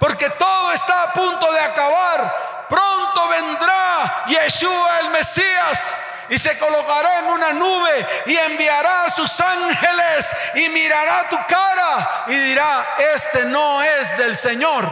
[0.00, 2.47] Porque todo está a punto de acabar.
[2.68, 5.94] Pronto vendrá Yeshua el Mesías
[6.28, 12.24] y se colocará en una nube y enviará a sus ángeles y mirará tu cara
[12.26, 14.88] y dirá, este no es del Señor.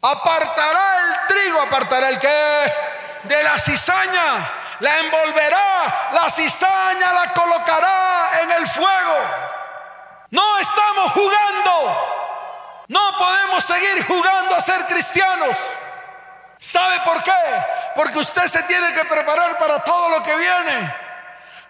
[0.00, 2.72] Apartará el trigo, apartará el que
[3.24, 9.16] de la cizaña la envolverá, la cizaña la colocará en el fuego.
[10.30, 12.10] No estamos jugando.
[12.88, 15.56] No podemos seguir jugando a ser cristianos.
[16.58, 17.32] ¿Sabe por qué?
[17.94, 20.94] Porque usted se tiene que preparar para todo lo que viene.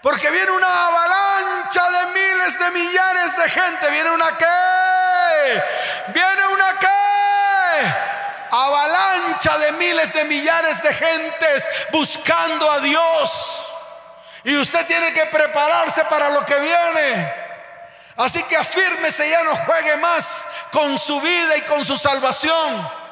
[0.01, 3.91] Porque viene una avalancha de miles de millares de gente.
[3.91, 5.63] Viene una qué.
[6.13, 6.89] Viene una qué
[8.55, 13.67] avalancha de miles de millares de gentes buscando a Dios.
[14.45, 17.35] Y usted tiene que prepararse para lo que viene.
[18.17, 23.04] Así que afírmese, ya no juegue más con su vida y con su salvación.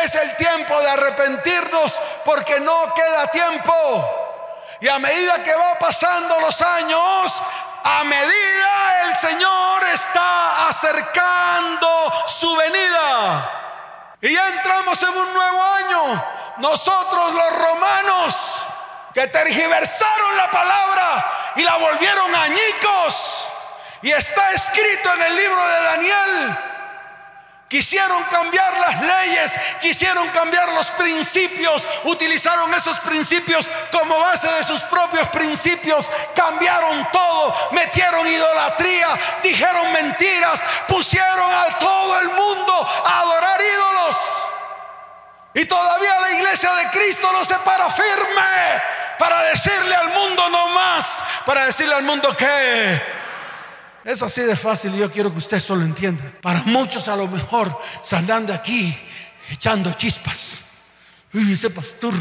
[0.00, 4.78] Es el tiempo de arrepentirnos porque no queda tiempo.
[4.80, 7.42] Y a medida que va pasando los años,
[7.84, 13.50] a medida el Señor está acercando su venida.
[14.22, 16.24] Y ya entramos en un nuevo año.
[16.56, 18.62] Nosotros los romanos
[19.12, 23.46] que tergiversaron la palabra y la volvieron añicos.
[24.00, 26.71] Y está escrito en el libro de Daniel
[27.72, 34.82] Quisieron cambiar las leyes, quisieron cambiar los principios, utilizaron esos principios como base de sus
[34.82, 39.08] propios principios, cambiaron todo, metieron idolatría,
[39.42, 44.16] dijeron mentiras, pusieron a todo el mundo a adorar ídolos.
[45.54, 48.82] Y todavía la iglesia de Cristo no se para firme
[49.18, 53.21] para decirle al mundo no más, para decirle al mundo que
[54.04, 56.32] es así de fácil y yo quiero que usted eso lo entienda.
[56.40, 58.96] Para muchos a lo mejor saldrán de aquí
[59.50, 60.62] echando chispas.
[61.32, 62.14] Uy, ese pastor.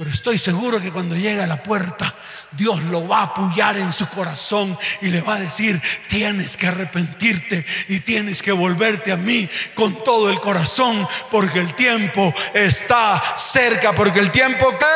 [0.00, 2.14] Pero estoy seguro que cuando llegue a la puerta,
[2.52, 6.68] Dios lo va a apoyar en su corazón y le va a decir, tienes que
[6.68, 13.22] arrepentirte y tienes que volverte a mí con todo el corazón, porque el tiempo está
[13.36, 14.86] cerca, porque el tiempo que...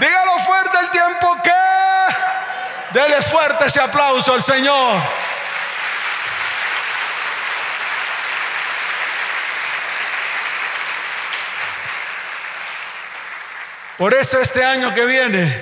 [0.00, 1.35] Dígalo fuerte, el tiempo.
[2.96, 5.02] Dele fuerte ese aplauso al Señor.
[13.98, 15.54] Por eso este año que viene,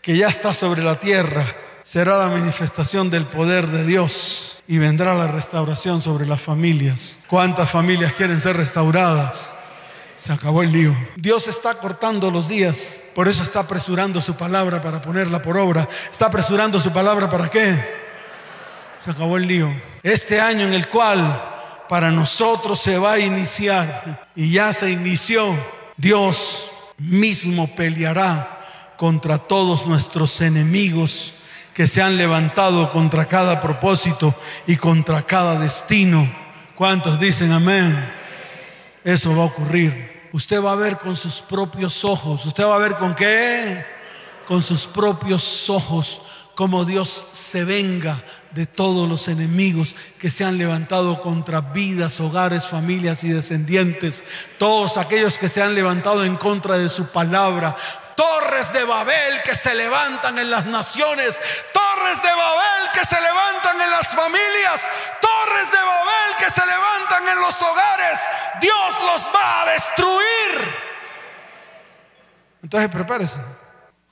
[0.00, 1.44] que ya está sobre la tierra,
[1.82, 7.18] será la manifestación del poder de Dios y vendrá la restauración sobre las familias.
[7.26, 9.50] ¿Cuántas familias quieren ser restauradas?
[10.18, 10.96] Se acabó el lío.
[11.16, 12.98] Dios está cortando los días.
[13.14, 15.88] Por eso está apresurando su palabra para ponerla por obra.
[16.10, 17.76] Está apresurando su palabra para qué?
[19.04, 19.72] Se acabó el lío.
[20.02, 21.54] Este año en el cual
[21.88, 25.56] para nosotros se va a iniciar y ya se inició,
[25.96, 28.58] Dios mismo peleará
[28.96, 31.34] contra todos nuestros enemigos
[31.72, 34.34] que se han levantado contra cada propósito
[34.66, 36.30] y contra cada destino.
[36.74, 38.12] ¿Cuántos dicen amén?
[39.04, 40.07] Eso va a ocurrir.
[40.32, 42.44] Usted va a ver con sus propios ojos.
[42.46, 43.84] ¿Usted va a ver con qué?
[44.46, 46.22] Con sus propios ojos
[46.58, 52.66] cómo Dios se venga de todos los enemigos que se han levantado contra vidas, hogares,
[52.66, 54.24] familias y descendientes,
[54.58, 57.76] todos aquellos que se han levantado en contra de su palabra,
[58.16, 61.38] torres de Babel que se levantan en las naciones,
[62.08, 64.88] torres de Babel que se levantan en las familias,
[65.20, 68.20] torres de Babel que se levantan en los hogares,
[68.60, 70.74] Dios los va a destruir.
[72.62, 73.40] Entonces prepárese,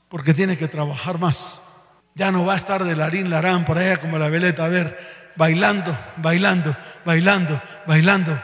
[0.09, 1.61] porque tiene que trabajar más.
[2.15, 5.33] Ya no va a estar de larín larán por allá como la veleta, a ver,
[5.37, 8.41] bailando, bailando, bailando, bailando.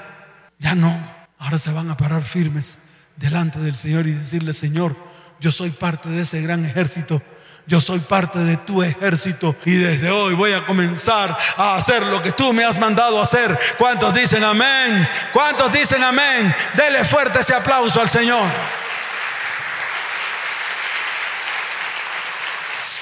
[0.58, 0.94] Ya no.
[1.38, 2.78] Ahora se van a parar firmes
[3.16, 4.96] delante del Señor y decirle, Señor,
[5.40, 7.22] yo soy parte de ese gran ejército.
[7.66, 12.20] Yo soy parte de tu ejército y desde hoy voy a comenzar a hacer lo
[12.20, 13.56] que tú me has mandado hacer.
[13.78, 15.08] ¿Cuántos dicen amén?
[15.32, 16.54] ¿Cuántos dicen amén?
[16.74, 18.50] Dele fuerte ese aplauso al Señor.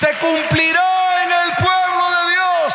[0.01, 2.75] se cumplirá en el pueblo de Dios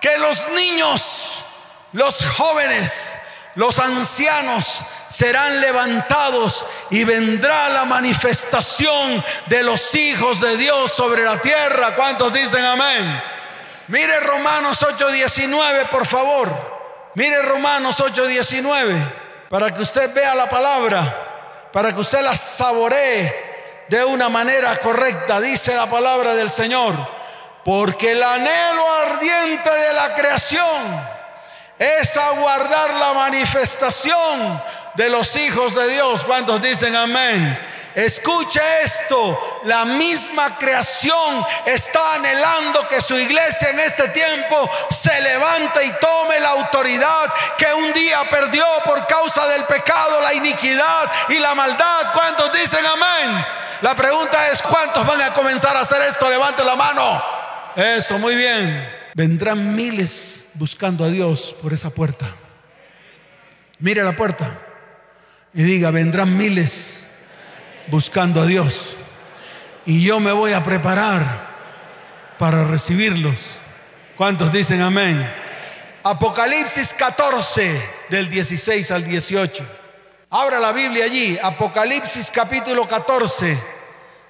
[0.00, 1.44] que los niños,
[1.92, 3.18] los jóvenes,
[3.54, 11.40] los ancianos serán levantados y vendrá la manifestación de los hijos de Dios sobre la
[11.40, 11.94] tierra.
[11.96, 13.22] ¿Cuántos dicen amén?
[13.88, 17.10] Mire Romanos 8:19, por favor.
[17.14, 23.50] Mire Romanos 8:19, para que usted vea la palabra, para que usted la saboree
[23.88, 26.94] de una manera correcta, dice la palabra del Señor,
[27.64, 31.19] porque el anhelo ardiente de la creación
[31.80, 34.62] es aguardar la manifestación
[34.94, 36.26] de los hijos de Dios.
[36.26, 37.58] ¿Cuántos dicen amén?
[37.94, 45.84] Escuche esto, la misma creación está anhelando que su iglesia en este tiempo se levante
[45.86, 51.38] y tome la autoridad que un día perdió por causa del pecado, la iniquidad y
[51.38, 52.12] la maldad.
[52.12, 53.44] ¿Cuántos dicen amén?
[53.80, 56.28] La pregunta es, ¿cuántos van a comenzar a hacer esto?
[56.28, 57.24] Levante la mano.
[57.74, 58.98] Eso, muy bien.
[59.14, 62.26] Vendrán miles buscando a Dios por esa puerta.
[63.78, 64.60] Mire la puerta
[65.54, 67.06] y diga, vendrán miles
[67.88, 68.96] buscando a Dios.
[69.86, 71.50] Y yo me voy a preparar
[72.38, 73.58] para recibirlos.
[74.16, 75.30] ¿Cuántos dicen amén?
[76.02, 79.66] Apocalipsis 14 del 16 al 18.
[80.30, 83.58] Abra la Biblia allí, Apocalipsis capítulo 14,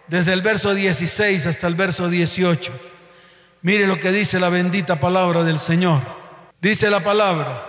[0.06, 2.89] desde el verso 16 hasta el verso 18.
[3.62, 6.00] Mire lo que dice la bendita palabra del Señor.
[6.60, 7.66] Dice la palabra,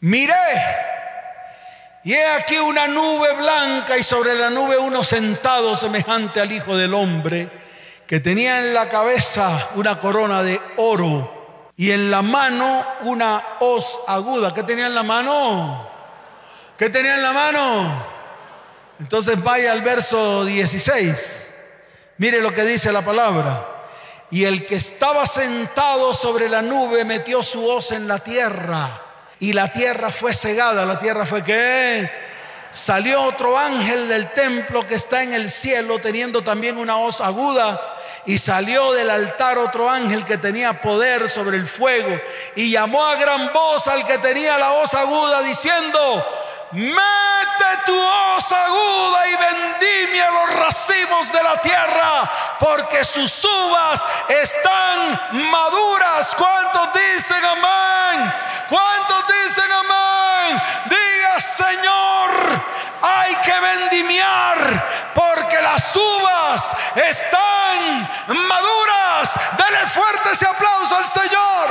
[0.00, 0.34] miré,
[2.04, 6.76] y he aquí una nube blanca y sobre la nube uno sentado semejante al Hijo
[6.76, 7.50] del Hombre,
[8.06, 14.00] que tenía en la cabeza una corona de oro y en la mano una hoz
[14.06, 14.52] aguda.
[14.52, 15.88] ¿Qué tenía en la mano?
[16.76, 18.06] ¿Qué tenía en la mano?
[19.00, 21.52] Entonces vaya al verso 16.
[22.18, 23.77] Mire lo que dice la palabra.
[24.30, 29.02] Y el que estaba sentado sobre la nube metió su hoz en la tierra.
[29.40, 30.84] Y la tierra fue cegada.
[30.84, 32.10] ¿La tierra fue qué?
[32.70, 37.96] Salió otro ángel del templo que está en el cielo teniendo también una hoz aguda.
[38.26, 42.20] Y salió del altar otro ángel que tenía poder sobre el fuego.
[42.54, 46.26] Y llamó a gran voz al que tenía la hoz aguda diciendo,
[46.72, 52.27] Mete tu hoz aguda y vendimia los racimos de la tierra,
[52.58, 56.34] porque sus uvas están maduras.
[56.36, 58.32] ¿Cuántos dicen amén?
[58.68, 60.62] ¿Cuántos dicen amén?
[60.86, 62.62] Diga, Señor,
[63.02, 68.08] hay que vendimiar, porque las uvas están
[68.48, 69.38] maduras.
[69.56, 71.68] Denle fuerte ese aplauso al Señor.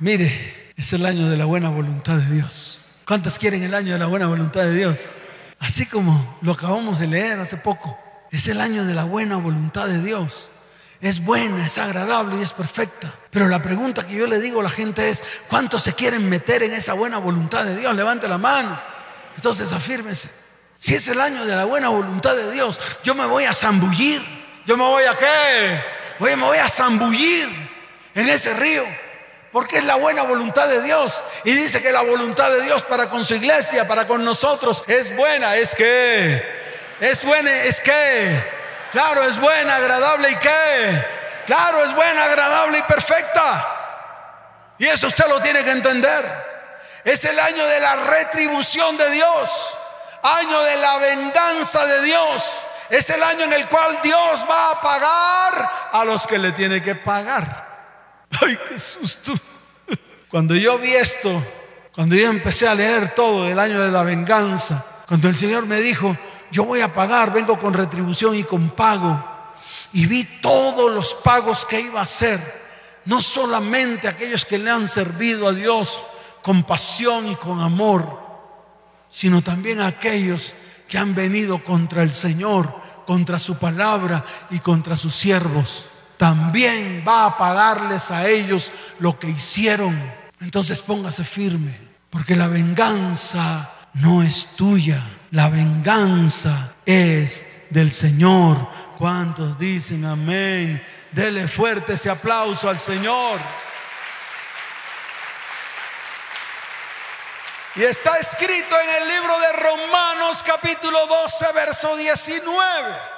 [0.00, 2.82] Mire, es el año de la buena voluntad de Dios.
[3.04, 5.14] ¿Cuántos quieren el año de la buena voluntad de Dios?
[5.60, 7.98] Así como lo acabamos de leer hace poco.
[8.30, 10.48] Es el año de la buena voluntad de Dios.
[11.00, 13.14] Es buena, es agradable y es perfecta.
[13.30, 16.62] Pero la pregunta que yo le digo a la gente es, ¿cuántos se quieren meter
[16.62, 17.94] en esa buena voluntad de Dios?
[17.94, 18.80] Levante la mano.
[19.36, 20.28] Entonces afírmese.
[20.76, 24.22] Si es el año de la buena voluntad de Dios, yo me voy a zambullir.
[24.66, 25.82] Yo me voy a qué?
[26.20, 27.48] Oye, me voy a zambullir
[28.14, 28.84] en ese río.
[29.52, 31.22] Porque es la buena voluntad de Dios.
[31.44, 35.14] Y dice que la voluntad de Dios para con su iglesia, para con nosotros, es
[35.16, 35.56] buena.
[35.56, 38.44] Es que, es buena, es que,
[38.92, 41.06] claro, es buena, agradable y que,
[41.46, 43.74] claro, es buena, agradable y perfecta.
[44.78, 46.48] Y eso usted lo tiene que entender.
[47.04, 49.78] Es el año de la retribución de Dios,
[50.22, 52.58] año de la venganza de Dios.
[52.90, 56.82] Es el año en el cual Dios va a pagar a los que le tiene
[56.82, 57.67] que pagar.
[58.30, 59.34] Ay, qué susto.
[60.28, 61.42] Cuando yo vi esto,
[61.94, 65.80] cuando yo empecé a leer todo el año de la venganza, cuando el Señor me
[65.80, 66.16] dijo,
[66.50, 69.24] yo voy a pagar, vengo con retribución y con pago.
[69.92, 72.40] Y vi todos los pagos que iba a hacer,
[73.06, 76.06] no solamente aquellos que le han servido a Dios
[76.42, 78.20] con pasión y con amor,
[79.08, 80.54] sino también aquellos
[80.86, 82.72] que han venido contra el Señor,
[83.06, 85.88] contra su palabra y contra sus siervos.
[86.18, 89.96] También va a pagarles a ellos lo que hicieron.
[90.40, 91.74] Entonces póngase firme,
[92.10, 98.68] porque la venganza no es tuya, la venganza es del Señor.
[98.96, 100.82] ¿Cuántos dicen amén?
[101.12, 103.38] Dele fuerte ese aplauso al Señor.
[107.76, 113.17] Y está escrito en el libro de Romanos capítulo 12, verso 19.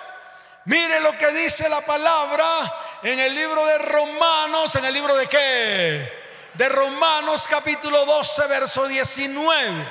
[0.67, 5.27] Mire lo que dice la palabra en el libro de Romanos, en el libro de
[5.27, 6.21] qué?
[6.55, 9.87] De Romanos capítulo 12, verso 19.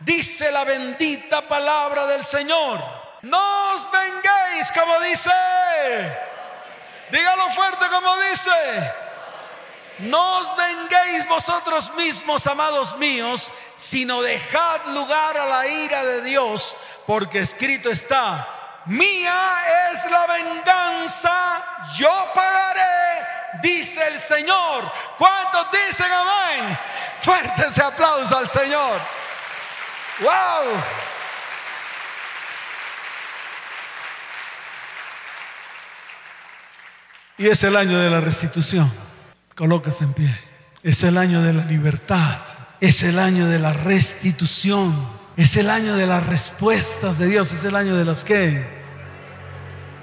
[0.00, 2.82] Dice la bendita palabra del Señor.
[3.22, 5.30] No os venguéis, como dice.
[7.10, 8.94] Dígalo fuerte como dice.
[10.00, 16.74] No os venguéis vosotros mismos, amados míos, sino dejad lugar a la ira de Dios,
[17.06, 19.56] porque escrito está, mía
[19.92, 21.64] es la venganza,
[21.96, 23.26] yo pagaré,
[23.62, 24.90] dice el Señor.
[25.18, 26.78] ¿Cuántos dicen amén?
[27.20, 29.00] Fuerte ese aplauso al Señor.
[30.20, 30.82] ¡Wow!
[37.38, 38.92] Y es el año de la restitución.
[39.54, 40.38] Colóquese en pie.
[40.82, 42.38] Es el año de la libertad.
[42.80, 45.19] Es el año de la restitución.
[45.40, 47.50] Es el año de las respuestas de Dios.
[47.54, 48.62] Es el año de las que?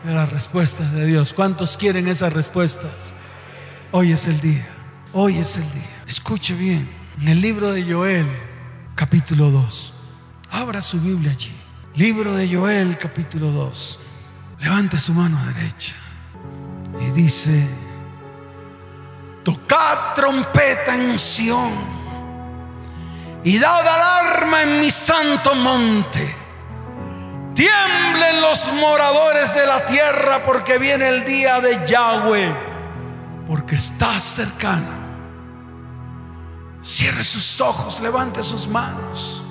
[0.03, 1.31] De las respuestas de Dios.
[1.31, 3.13] ¿Cuántos quieren esas respuestas?
[3.91, 4.67] Hoy es el día.
[5.13, 6.03] Hoy es el día.
[6.07, 6.89] Escuche bien.
[7.21, 8.27] En el libro de Joel,
[8.95, 9.93] capítulo 2.
[10.53, 11.55] Abra su Biblia allí.
[11.93, 13.99] Libro de Joel, capítulo 2.
[14.61, 15.93] Levante su mano derecha.
[16.99, 17.63] Y dice
[19.43, 21.96] tocad trompeta en Sión
[23.47, 26.35] y dad alarma en mi santo monte.
[27.55, 32.53] Tiemblen los moradores de la tierra porque viene el día de Yahweh,
[33.47, 34.91] porque está cercano.
[36.83, 39.45] Cierre sus ojos, levante sus manos.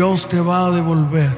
[0.00, 1.36] Dios te va a devolver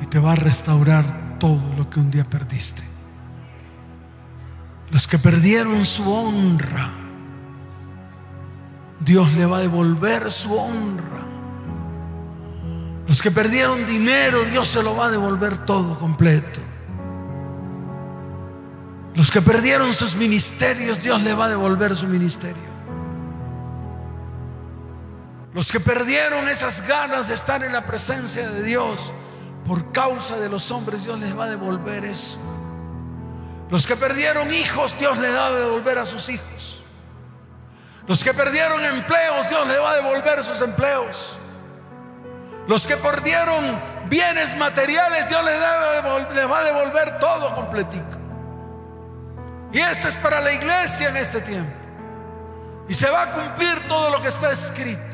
[0.00, 2.82] y te va a restaurar todo lo que un día perdiste.
[4.90, 6.88] Los que perdieron su honra,
[8.98, 11.22] Dios le va a devolver su honra.
[13.06, 16.60] Los que perdieron dinero, Dios se lo va a devolver todo completo.
[19.14, 22.69] Los que perdieron sus ministerios, Dios le va a devolver su ministerio.
[25.52, 29.12] Los que perdieron esas ganas de estar en la presencia de Dios
[29.66, 32.38] por causa de los hombres, Dios les va a devolver eso.
[33.68, 36.84] Los que perdieron hijos, Dios les va a devolver a sus hijos.
[38.06, 41.38] Los que perdieron empleos, Dios les va a devolver sus empleos.
[42.66, 45.60] Los que perdieron bienes materiales, Dios les,
[46.50, 48.18] va a devolver todo completico.
[49.72, 51.72] Y esto es para la iglesia en este tiempo.
[52.88, 55.09] Y se va a cumplir todo lo que está escrito.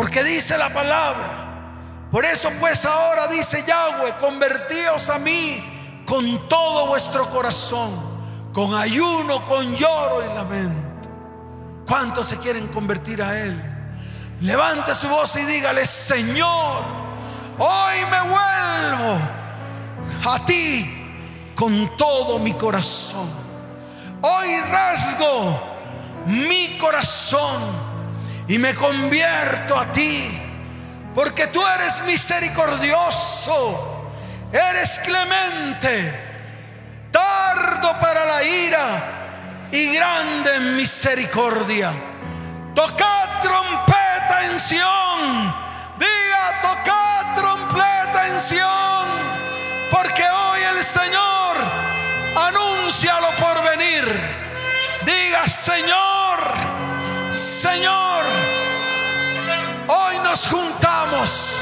[0.00, 2.08] Porque dice la palabra.
[2.10, 8.00] Por eso pues ahora dice Yahweh, convertíos a mí con todo vuestro corazón,
[8.50, 11.10] con ayuno, con lloro y lamento.
[11.86, 13.62] ¿Cuántos se quieren convertir a Él?
[14.40, 16.82] Levante su voz y dígale, Señor,
[17.58, 19.20] hoy me vuelvo
[20.30, 23.28] a ti con todo mi corazón.
[24.22, 25.60] Hoy rasgo
[26.24, 27.89] mi corazón
[28.50, 30.28] y me convierto a ti,
[31.14, 34.10] porque tú eres misericordioso,
[34.52, 36.20] eres clemente,
[37.12, 41.92] tardo para la ira y grande en misericordia.
[42.74, 45.54] Tocad trompeta en Sión,
[45.96, 49.08] diga, tocad trompeta en Sión,
[49.92, 51.56] porque hoy el Señor
[52.48, 54.12] anuncia lo por venir.
[55.06, 56.69] Diga, Señor,
[57.40, 58.22] Señor,
[59.88, 61.54] hoy no nos juntamos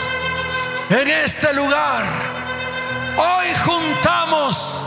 [0.90, 2.04] en este lugar.
[3.16, 4.82] Hoy juntamos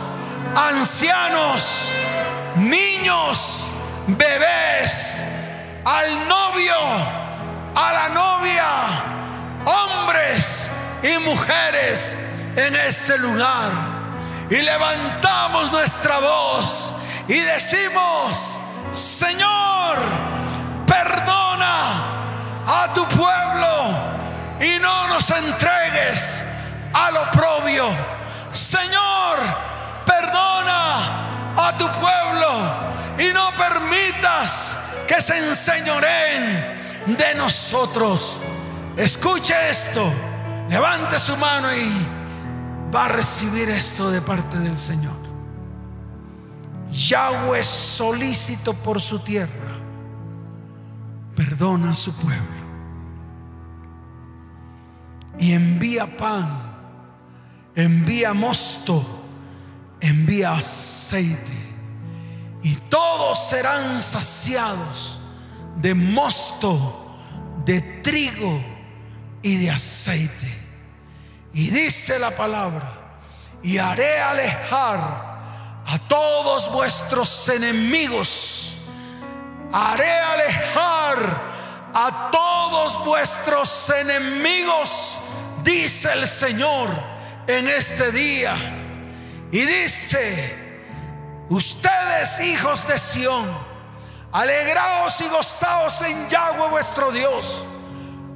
[0.54, 1.94] ancianos,
[2.56, 3.68] niños,
[4.06, 5.24] bebés,
[5.86, 6.76] al novio,
[7.74, 8.66] a la novia,
[9.64, 10.70] hombres
[11.04, 12.20] y mujeres
[12.58, 13.72] en este lugar.
[14.50, 16.92] Y levantamos nuestra voz
[17.30, 18.60] y decimos,
[18.92, 20.31] Señor,
[22.94, 24.12] tu pueblo
[24.60, 26.44] y no nos entregues
[26.94, 27.86] al oprobio.
[28.52, 29.40] Señor,
[30.06, 34.76] perdona a tu pueblo y no permitas
[35.08, 38.42] que se enseñoreen de nosotros.
[38.98, 40.12] Escuche esto,
[40.70, 41.92] levante su mano y
[42.94, 45.20] va a recibir esto de parte del Señor.
[46.92, 49.72] Yahweh solícito por su tierra,
[51.36, 52.61] perdona a su pueblo
[55.42, 56.72] y envía pan,
[57.76, 59.04] envía mosto,
[60.00, 61.52] envía aceite
[62.62, 65.20] y todos serán saciados
[65.78, 67.18] de mosto,
[67.66, 68.64] de trigo
[69.42, 70.60] y de aceite.
[71.54, 73.18] Y dice la palabra,
[73.64, 75.00] y haré alejar
[75.88, 78.78] a todos vuestros enemigos,
[79.74, 81.52] haré alejar
[81.94, 85.18] a todos vuestros enemigos,
[85.64, 86.90] dice el Señor
[87.48, 88.56] en este día.
[89.52, 90.58] Y dice,
[91.50, 93.58] ustedes hijos de Sión,
[94.32, 97.68] alegraos y gozaos en Yahweh vuestro Dios,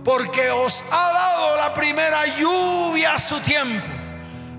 [0.03, 3.87] porque os ha dado la primera lluvia a su tiempo.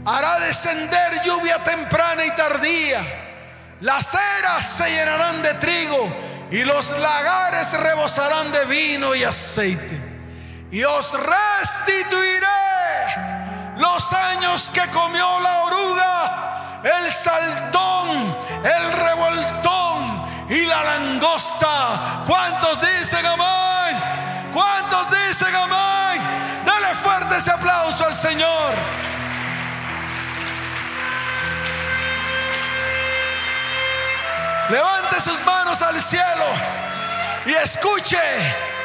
[0.07, 3.25] Hará descender lluvia temprana y tardía.
[3.81, 6.09] Las eras se llenarán de trigo
[6.51, 10.06] y los lagares rebosarán de vino y aceite.
[10.71, 12.47] Y os restituiré
[13.77, 22.25] los años que comió la oruga, el saltón, el revoltón y la langosta.
[22.27, 24.51] ¿Cuántos dicen amén?
[24.53, 26.65] ¿Cuántos dicen amén?
[26.65, 28.75] Dale fuerte ese aplauso al Señor.
[34.69, 36.47] Levante sus manos al cielo
[37.47, 38.76] y escuche.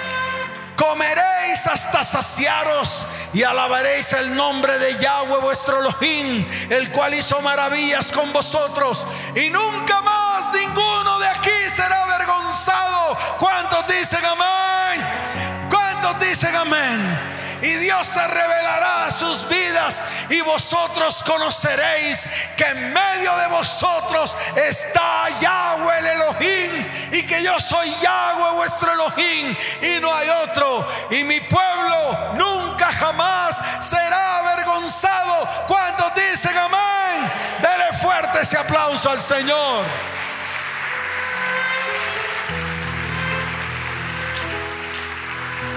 [0.82, 8.12] Comeréis hasta saciaros y alabaréis el nombre de Yahweh vuestro Elohim, el cual hizo maravillas
[8.12, 9.06] con vosotros.
[9.36, 13.16] Y nunca más ninguno de aquí será avergonzado.
[13.38, 15.70] ¿Cuántos dicen amén?
[15.70, 17.41] ¿Cuántos dicen amén?
[17.62, 24.36] Y Dios se revelará a sus vidas y vosotros conoceréis que en medio de vosotros
[24.56, 30.88] está Yahweh el Elohim y que yo soy Yahweh vuestro Elohim y no hay otro
[31.10, 35.48] y mi pueblo nunca jamás será avergonzado.
[35.68, 37.32] ¿Cuántos dicen amén?
[37.62, 39.86] Dele fuerte ese aplauso al Señor.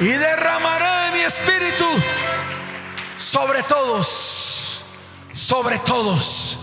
[0.01, 1.85] Y derramaré mi espíritu
[3.17, 4.83] sobre todos,
[5.33, 6.59] sobre todos,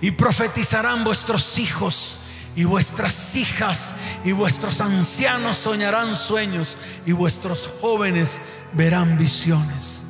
[0.00, 2.18] y profetizarán vuestros hijos
[2.54, 8.40] y vuestras hijas y vuestros ancianos soñarán sueños y vuestros jóvenes
[8.72, 10.04] verán visiones.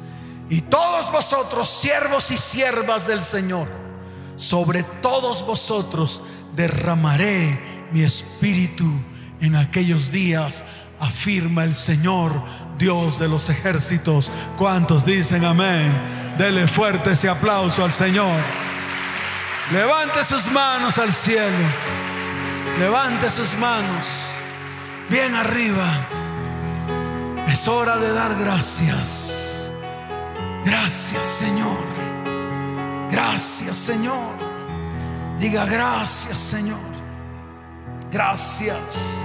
[0.49, 3.68] Y todos vosotros, siervos y siervas del Señor,
[4.37, 6.22] sobre todos vosotros
[6.55, 8.93] derramaré mi espíritu
[9.41, 10.64] en aquellos días,
[11.01, 12.43] afirma el Señor
[12.79, 14.31] Dios de los ejércitos.
[14.57, 16.35] ¿Cuántos dicen amén?
[16.39, 18.41] Dele fuerte ese aplauso al Señor.
[19.72, 21.57] Levante sus manos al cielo.
[22.79, 24.07] Levante sus manos
[25.09, 25.87] bien arriba.
[27.49, 29.70] Es hora de dar gracias.
[30.64, 31.87] Gracias Señor.
[33.11, 34.37] Gracias Señor.
[35.39, 36.97] Diga gracias Señor.
[38.11, 39.20] Gracias.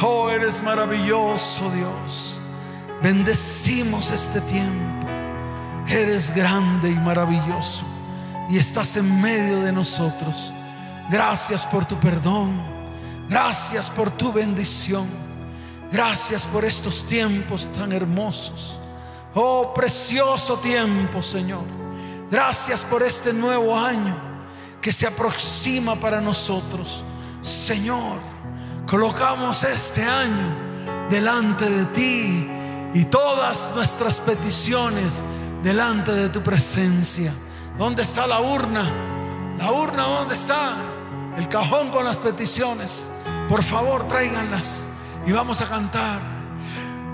[0.00, 2.35] Oh, eres maravilloso Dios.
[3.06, 5.06] Bendecimos este tiempo.
[5.86, 7.84] Eres grande y maravilloso
[8.50, 10.52] y estás en medio de nosotros.
[11.08, 12.60] Gracias por tu perdón.
[13.28, 15.06] Gracias por tu bendición.
[15.92, 18.80] Gracias por estos tiempos tan hermosos.
[19.34, 21.62] Oh, precioso tiempo, Señor.
[22.28, 24.20] Gracias por este nuevo año
[24.80, 27.04] que se aproxima para nosotros.
[27.40, 28.18] Señor,
[28.84, 30.56] colocamos este año
[31.08, 32.55] delante de ti
[32.96, 35.22] y todas nuestras peticiones
[35.62, 37.30] delante de tu presencia.
[37.76, 38.84] ¿Dónde está la urna?
[39.58, 40.76] La urna, ¿dónde está?
[41.36, 43.10] El cajón con las peticiones.
[43.50, 44.86] Por favor, tráiganlas
[45.26, 46.22] y vamos a cantar.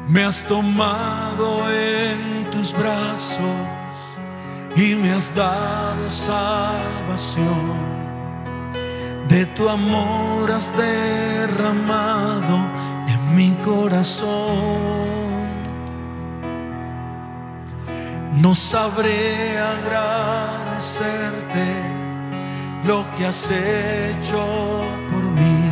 [0.07, 3.41] Me has tomado en tus brazos
[4.77, 7.73] y me has dado salvación.
[9.29, 12.57] De tu amor has derramado
[13.09, 15.22] en mi corazón.
[18.43, 21.65] No sabré agradecerte
[22.85, 25.71] lo que has hecho por mí.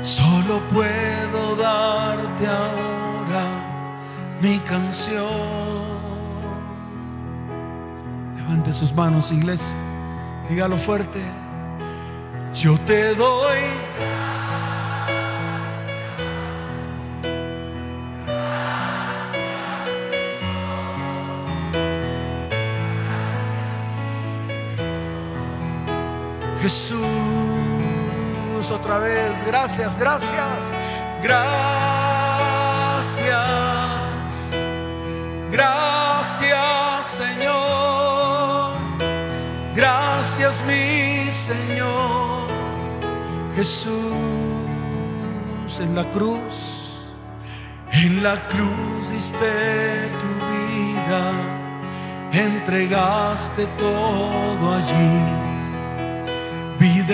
[0.00, 3.44] Solo puedo darte ahora
[4.40, 6.00] mi canción.
[8.36, 9.76] Levante sus manos, iglesia.
[10.48, 11.20] Dígalo fuerte.
[12.52, 13.60] Yo te doy
[26.60, 27.00] Jesús,
[28.70, 30.74] otra vez, gracias, gracias,
[31.22, 31.40] gracias,
[35.50, 38.74] gracias Señor,
[39.74, 42.48] gracias mi Señor,
[43.56, 44.20] Jesús
[45.80, 47.06] en la cruz,
[47.92, 51.32] en la cruz diste tu vida,
[52.32, 55.49] entregaste todo allí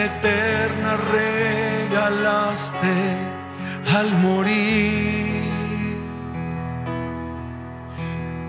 [0.04, 2.86] eterna regalaste
[3.96, 5.44] al morir.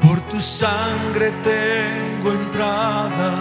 [0.02, 3.32] Por tu sangre tengo entrada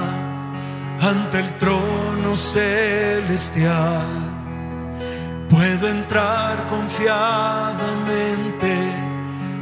[1.00, 4.06] ante el trono celestial.
[5.48, 8.76] Puedo entrar confiadamente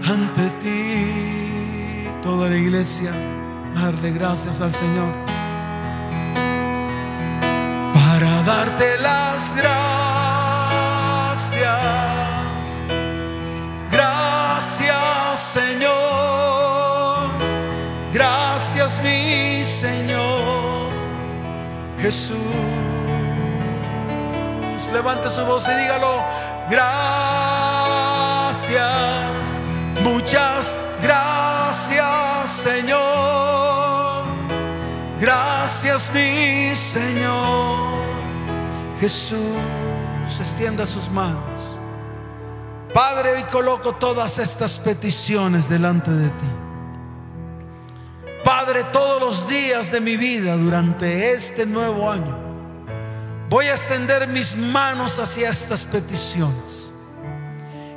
[0.07, 2.09] ante ti.
[2.23, 3.13] Toda la iglesia,
[3.75, 5.34] darle gracias al Señor
[8.45, 9.85] darte las gracias.
[13.91, 17.31] Gracias Señor,
[18.13, 20.91] gracias mi Señor
[21.99, 22.39] Jesús.
[24.93, 26.23] Levante su voz y dígalo,
[26.71, 27.01] gracias,
[30.03, 34.25] muchas gracias Señor.
[35.19, 38.04] Gracias mi Señor.
[39.05, 41.61] Jesús, extienda sus manos.
[42.95, 46.47] Padre, hoy coloco todas estas peticiones delante de ti.
[48.43, 52.35] Padre, todos los días de mi vida durante este nuevo año,
[53.51, 56.91] voy a extender mis manos hacia estas peticiones.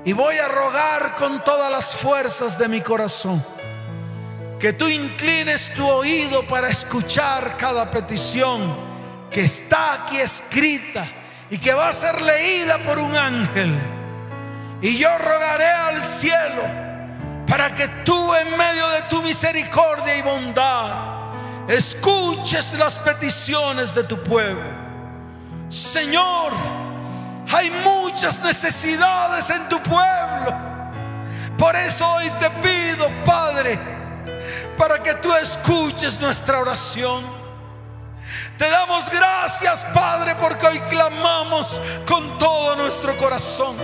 [0.04, 3.42] Y voy a rogar con todas las fuerzas de mi corazón
[4.60, 8.87] que tú inclines tu oído para escuchar cada petición
[9.32, 11.06] que está aquí escrita
[11.50, 13.78] y que va a ser leída por un ángel.
[14.82, 16.64] Y yo rogaré al cielo
[17.48, 21.18] para que tú en medio de tu misericordia y bondad
[21.68, 24.88] escuches las peticiones de tu pueblo.
[25.70, 26.54] Señor,
[27.54, 30.56] hay muchas necesidades en tu pueblo.
[31.58, 33.80] Por eso hoy te pido, Padre,
[34.78, 37.37] para que tú escuches nuestra oración.
[38.58, 43.76] Te damos gracias, Padre, porque hoy clamamos con todo nuestro corazón.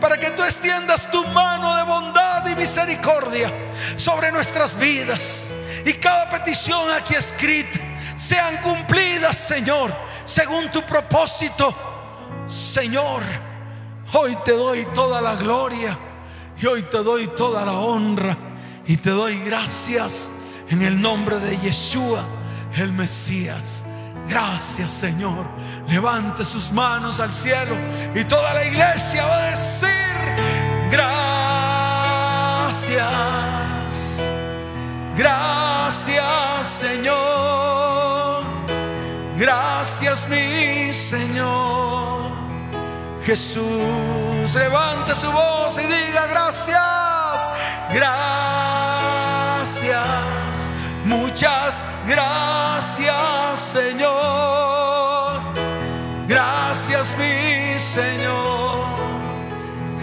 [0.00, 3.52] Para que tú extiendas tu mano de bondad y misericordia
[3.96, 5.48] sobre nuestras vidas.
[5.84, 7.78] Y cada petición aquí escrita
[8.16, 11.72] sean cumplidas, Señor, según tu propósito.
[12.48, 13.22] Señor,
[14.14, 15.96] hoy te doy toda la gloria
[16.60, 18.36] y hoy te doy toda la honra
[18.84, 20.32] y te doy gracias
[20.70, 22.35] en el nombre de Yeshua
[22.74, 23.86] el Mesías.
[24.28, 25.46] Gracias Señor.
[25.88, 27.76] Levante sus manos al cielo
[28.14, 29.90] y toda la iglesia va a decir
[30.90, 31.46] gracias.
[35.16, 38.44] Gracias Señor.
[39.36, 42.26] Gracias mi Señor.
[43.22, 47.52] Jesús, levante su voz y diga gracias.
[47.92, 48.36] Gracias.
[51.06, 55.40] Muchas gracias, Señor.
[56.26, 58.84] Gracias, mi Señor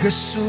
[0.01, 0.41] Jesús.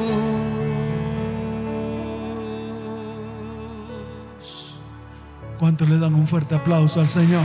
[5.59, 7.43] ¿Cuánto le dan un fuerte aplauso al Señor?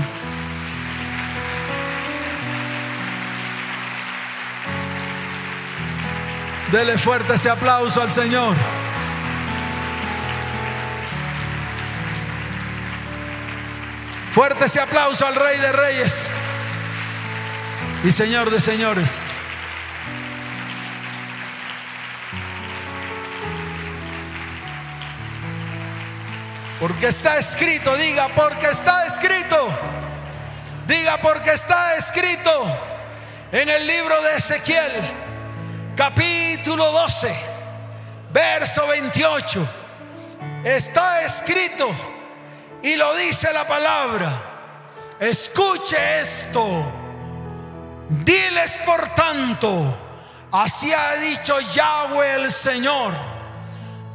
[6.71, 8.55] Dele fuerte ese aplauso al Señor.
[14.33, 16.29] Fuerte ese aplauso al Rey de Reyes
[18.03, 19.09] y Señor de Señores.
[26.79, 29.67] Porque está escrito, diga, porque está escrito.
[30.85, 32.51] Diga, porque está escrito
[33.51, 34.91] en el libro de Ezequiel,
[35.95, 37.35] capítulo 12,
[38.31, 39.67] verso 28.
[40.63, 42.18] Está escrito
[42.83, 44.29] y lo dice la palabra.
[45.19, 46.91] Escuche esto.
[48.09, 49.95] Diles por tanto,
[50.51, 53.39] así ha dicho Yahweh el Señor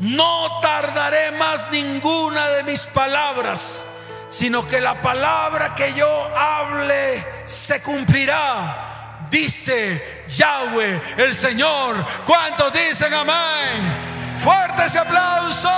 [0.00, 3.84] no tardaré más ninguna de mis palabras,
[4.28, 9.26] sino que la palabra que yo hable se cumplirá.
[9.30, 12.04] Dice Yahweh, el Señor.
[12.24, 14.38] ¿Cuántos dicen amén?
[14.42, 15.70] Fuerte ese aplauso.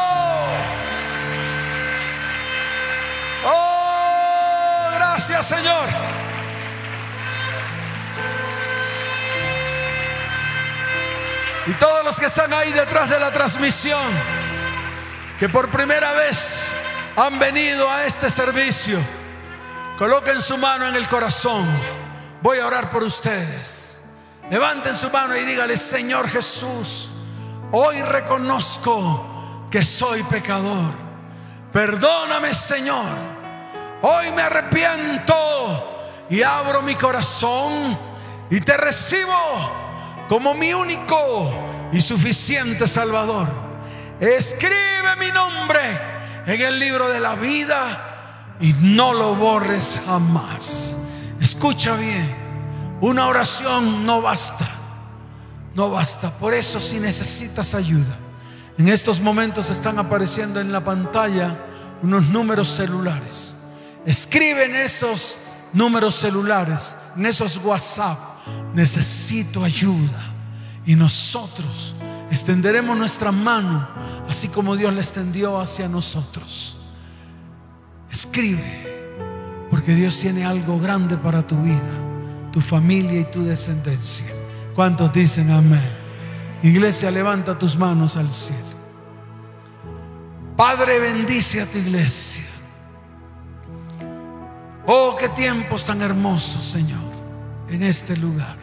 [5.16, 5.88] Gracias Señor.
[11.66, 14.12] Y todos los que están ahí detrás de la transmisión,
[15.38, 16.66] que por primera vez
[17.16, 18.98] han venido a este servicio,
[19.96, 21.66] coloquen su mano en el corazón.
[22.42, 23.98] Voy a orar por ustedes.
[24.50, 27.10] Levanten su mano y dígale, Señor Jesús,
[27.72, 30.94] hoy reconozco que soy pecador.
[31.72, 33.35] Perdóname, Señor.
[34.02, 35.34] Hoy me arrepiento
[36.28, 37.98] y abro mi corazón
[38.50, 39.32] y te recibo
[40.28, 41.50] como mi único
[41.92, 43.48] y suficiente Salvador.
[44.20, 45.80] Escribe mi nombre
[46.46, 50.98] en el libro de la vida y no lo borres jamás.
[51.40, 52.36] Escucha bien,
[53.00, 54.68] una oración no basta,
[55.74, 56.30] no basta.
[56.30, 58.16] Por eso si necesitas ayuda,
[58.78, 61.56] en estos momentos están apareciendo en la pantalla
[62.02, 63.55] unos números celulares.
[64.06, 65.38] Escribe en esos
[65.72, 68.18] números celulares, en esos WhatsApp
[68.74, 70.32] necesito ayuda.
[70.86, 71.96] Y nosotros
[72.30, 73.88] extenderemos nuestra mano,
[74.28, 76.76] así como Dios la extendió hacia nosotros.
[78.10, 84.26] Escribe, porque Dios tiene algo grande para tu vida, tu familia y tu descendencia.
[84.74, 86.06] ¿Cuántos dicen amén?
[86.62, 88.62] Iglesia, levanta tus manos al cielo.
[90.56, 92.44] Padre, bendice a tu iglesia.
[94.86, 97.02] Oh, qué tiempos tan hermosos, Señor,
[97.68, 98.56] en este lugar.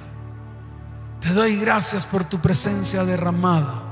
[1.19, 3.83] Te doy gracias por tu presencia derramada.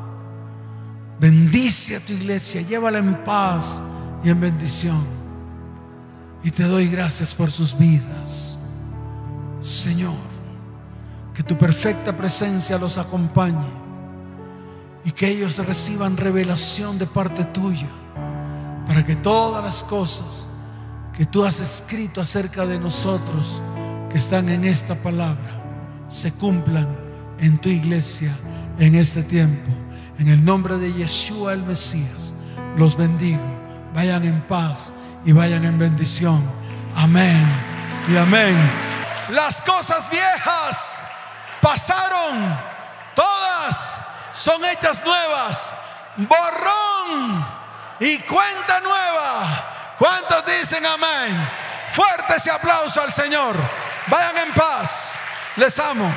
[1.20, 3.82] Bendice a tu iglesia, llévala en paz
[4.24, 5.06] y en bendición.
[6.44, 8.58] Y te doy gracias por sus vidas.
[9.62, 10.16] Señor,
[11.34, 13.82] que tu perfecta presencia los acompañe
[15.04, 17.90] y que ellos reciban revelación de parte tuya
[18.88, 20.48] para que todas las cosas
[21.22, 23.62] que tú has escrito acerca de nosotros
[24.10, 25.52] que están en esta palabra
[26.10, 26.88] se cumplan
[27.38, 28.36] en tu iglesia
[28.80, 29.70] en este tiempo.
[30.18, 32.34] En el nombre de Yeshua el Mesías,
[32.76, 33.44] los bendigo.
[33.94, 34.92] Vayan en paz
[35.24, 36.44] y vayan en bendición.
[36.96, 37.46] Amén
[38.12, 38.58] y amén.
[39.30, 41.04] Las cosas viejas
[41.62, 42.58] pasaron,
[43.14, 43.96] todas
[44.34, 45.76] son hechas nuevas.
[46.18, 47.46] Borrón
[48.00, 49.81] y cuenta nueva.
[50.02, 51.48] ¿Cuántos dicen amén?
[51.92, 53.56] Fuerte ese aplauso al Señor.
[54.08, 55.14] Vayan en paz.
[55.58, 56.12] Les amo.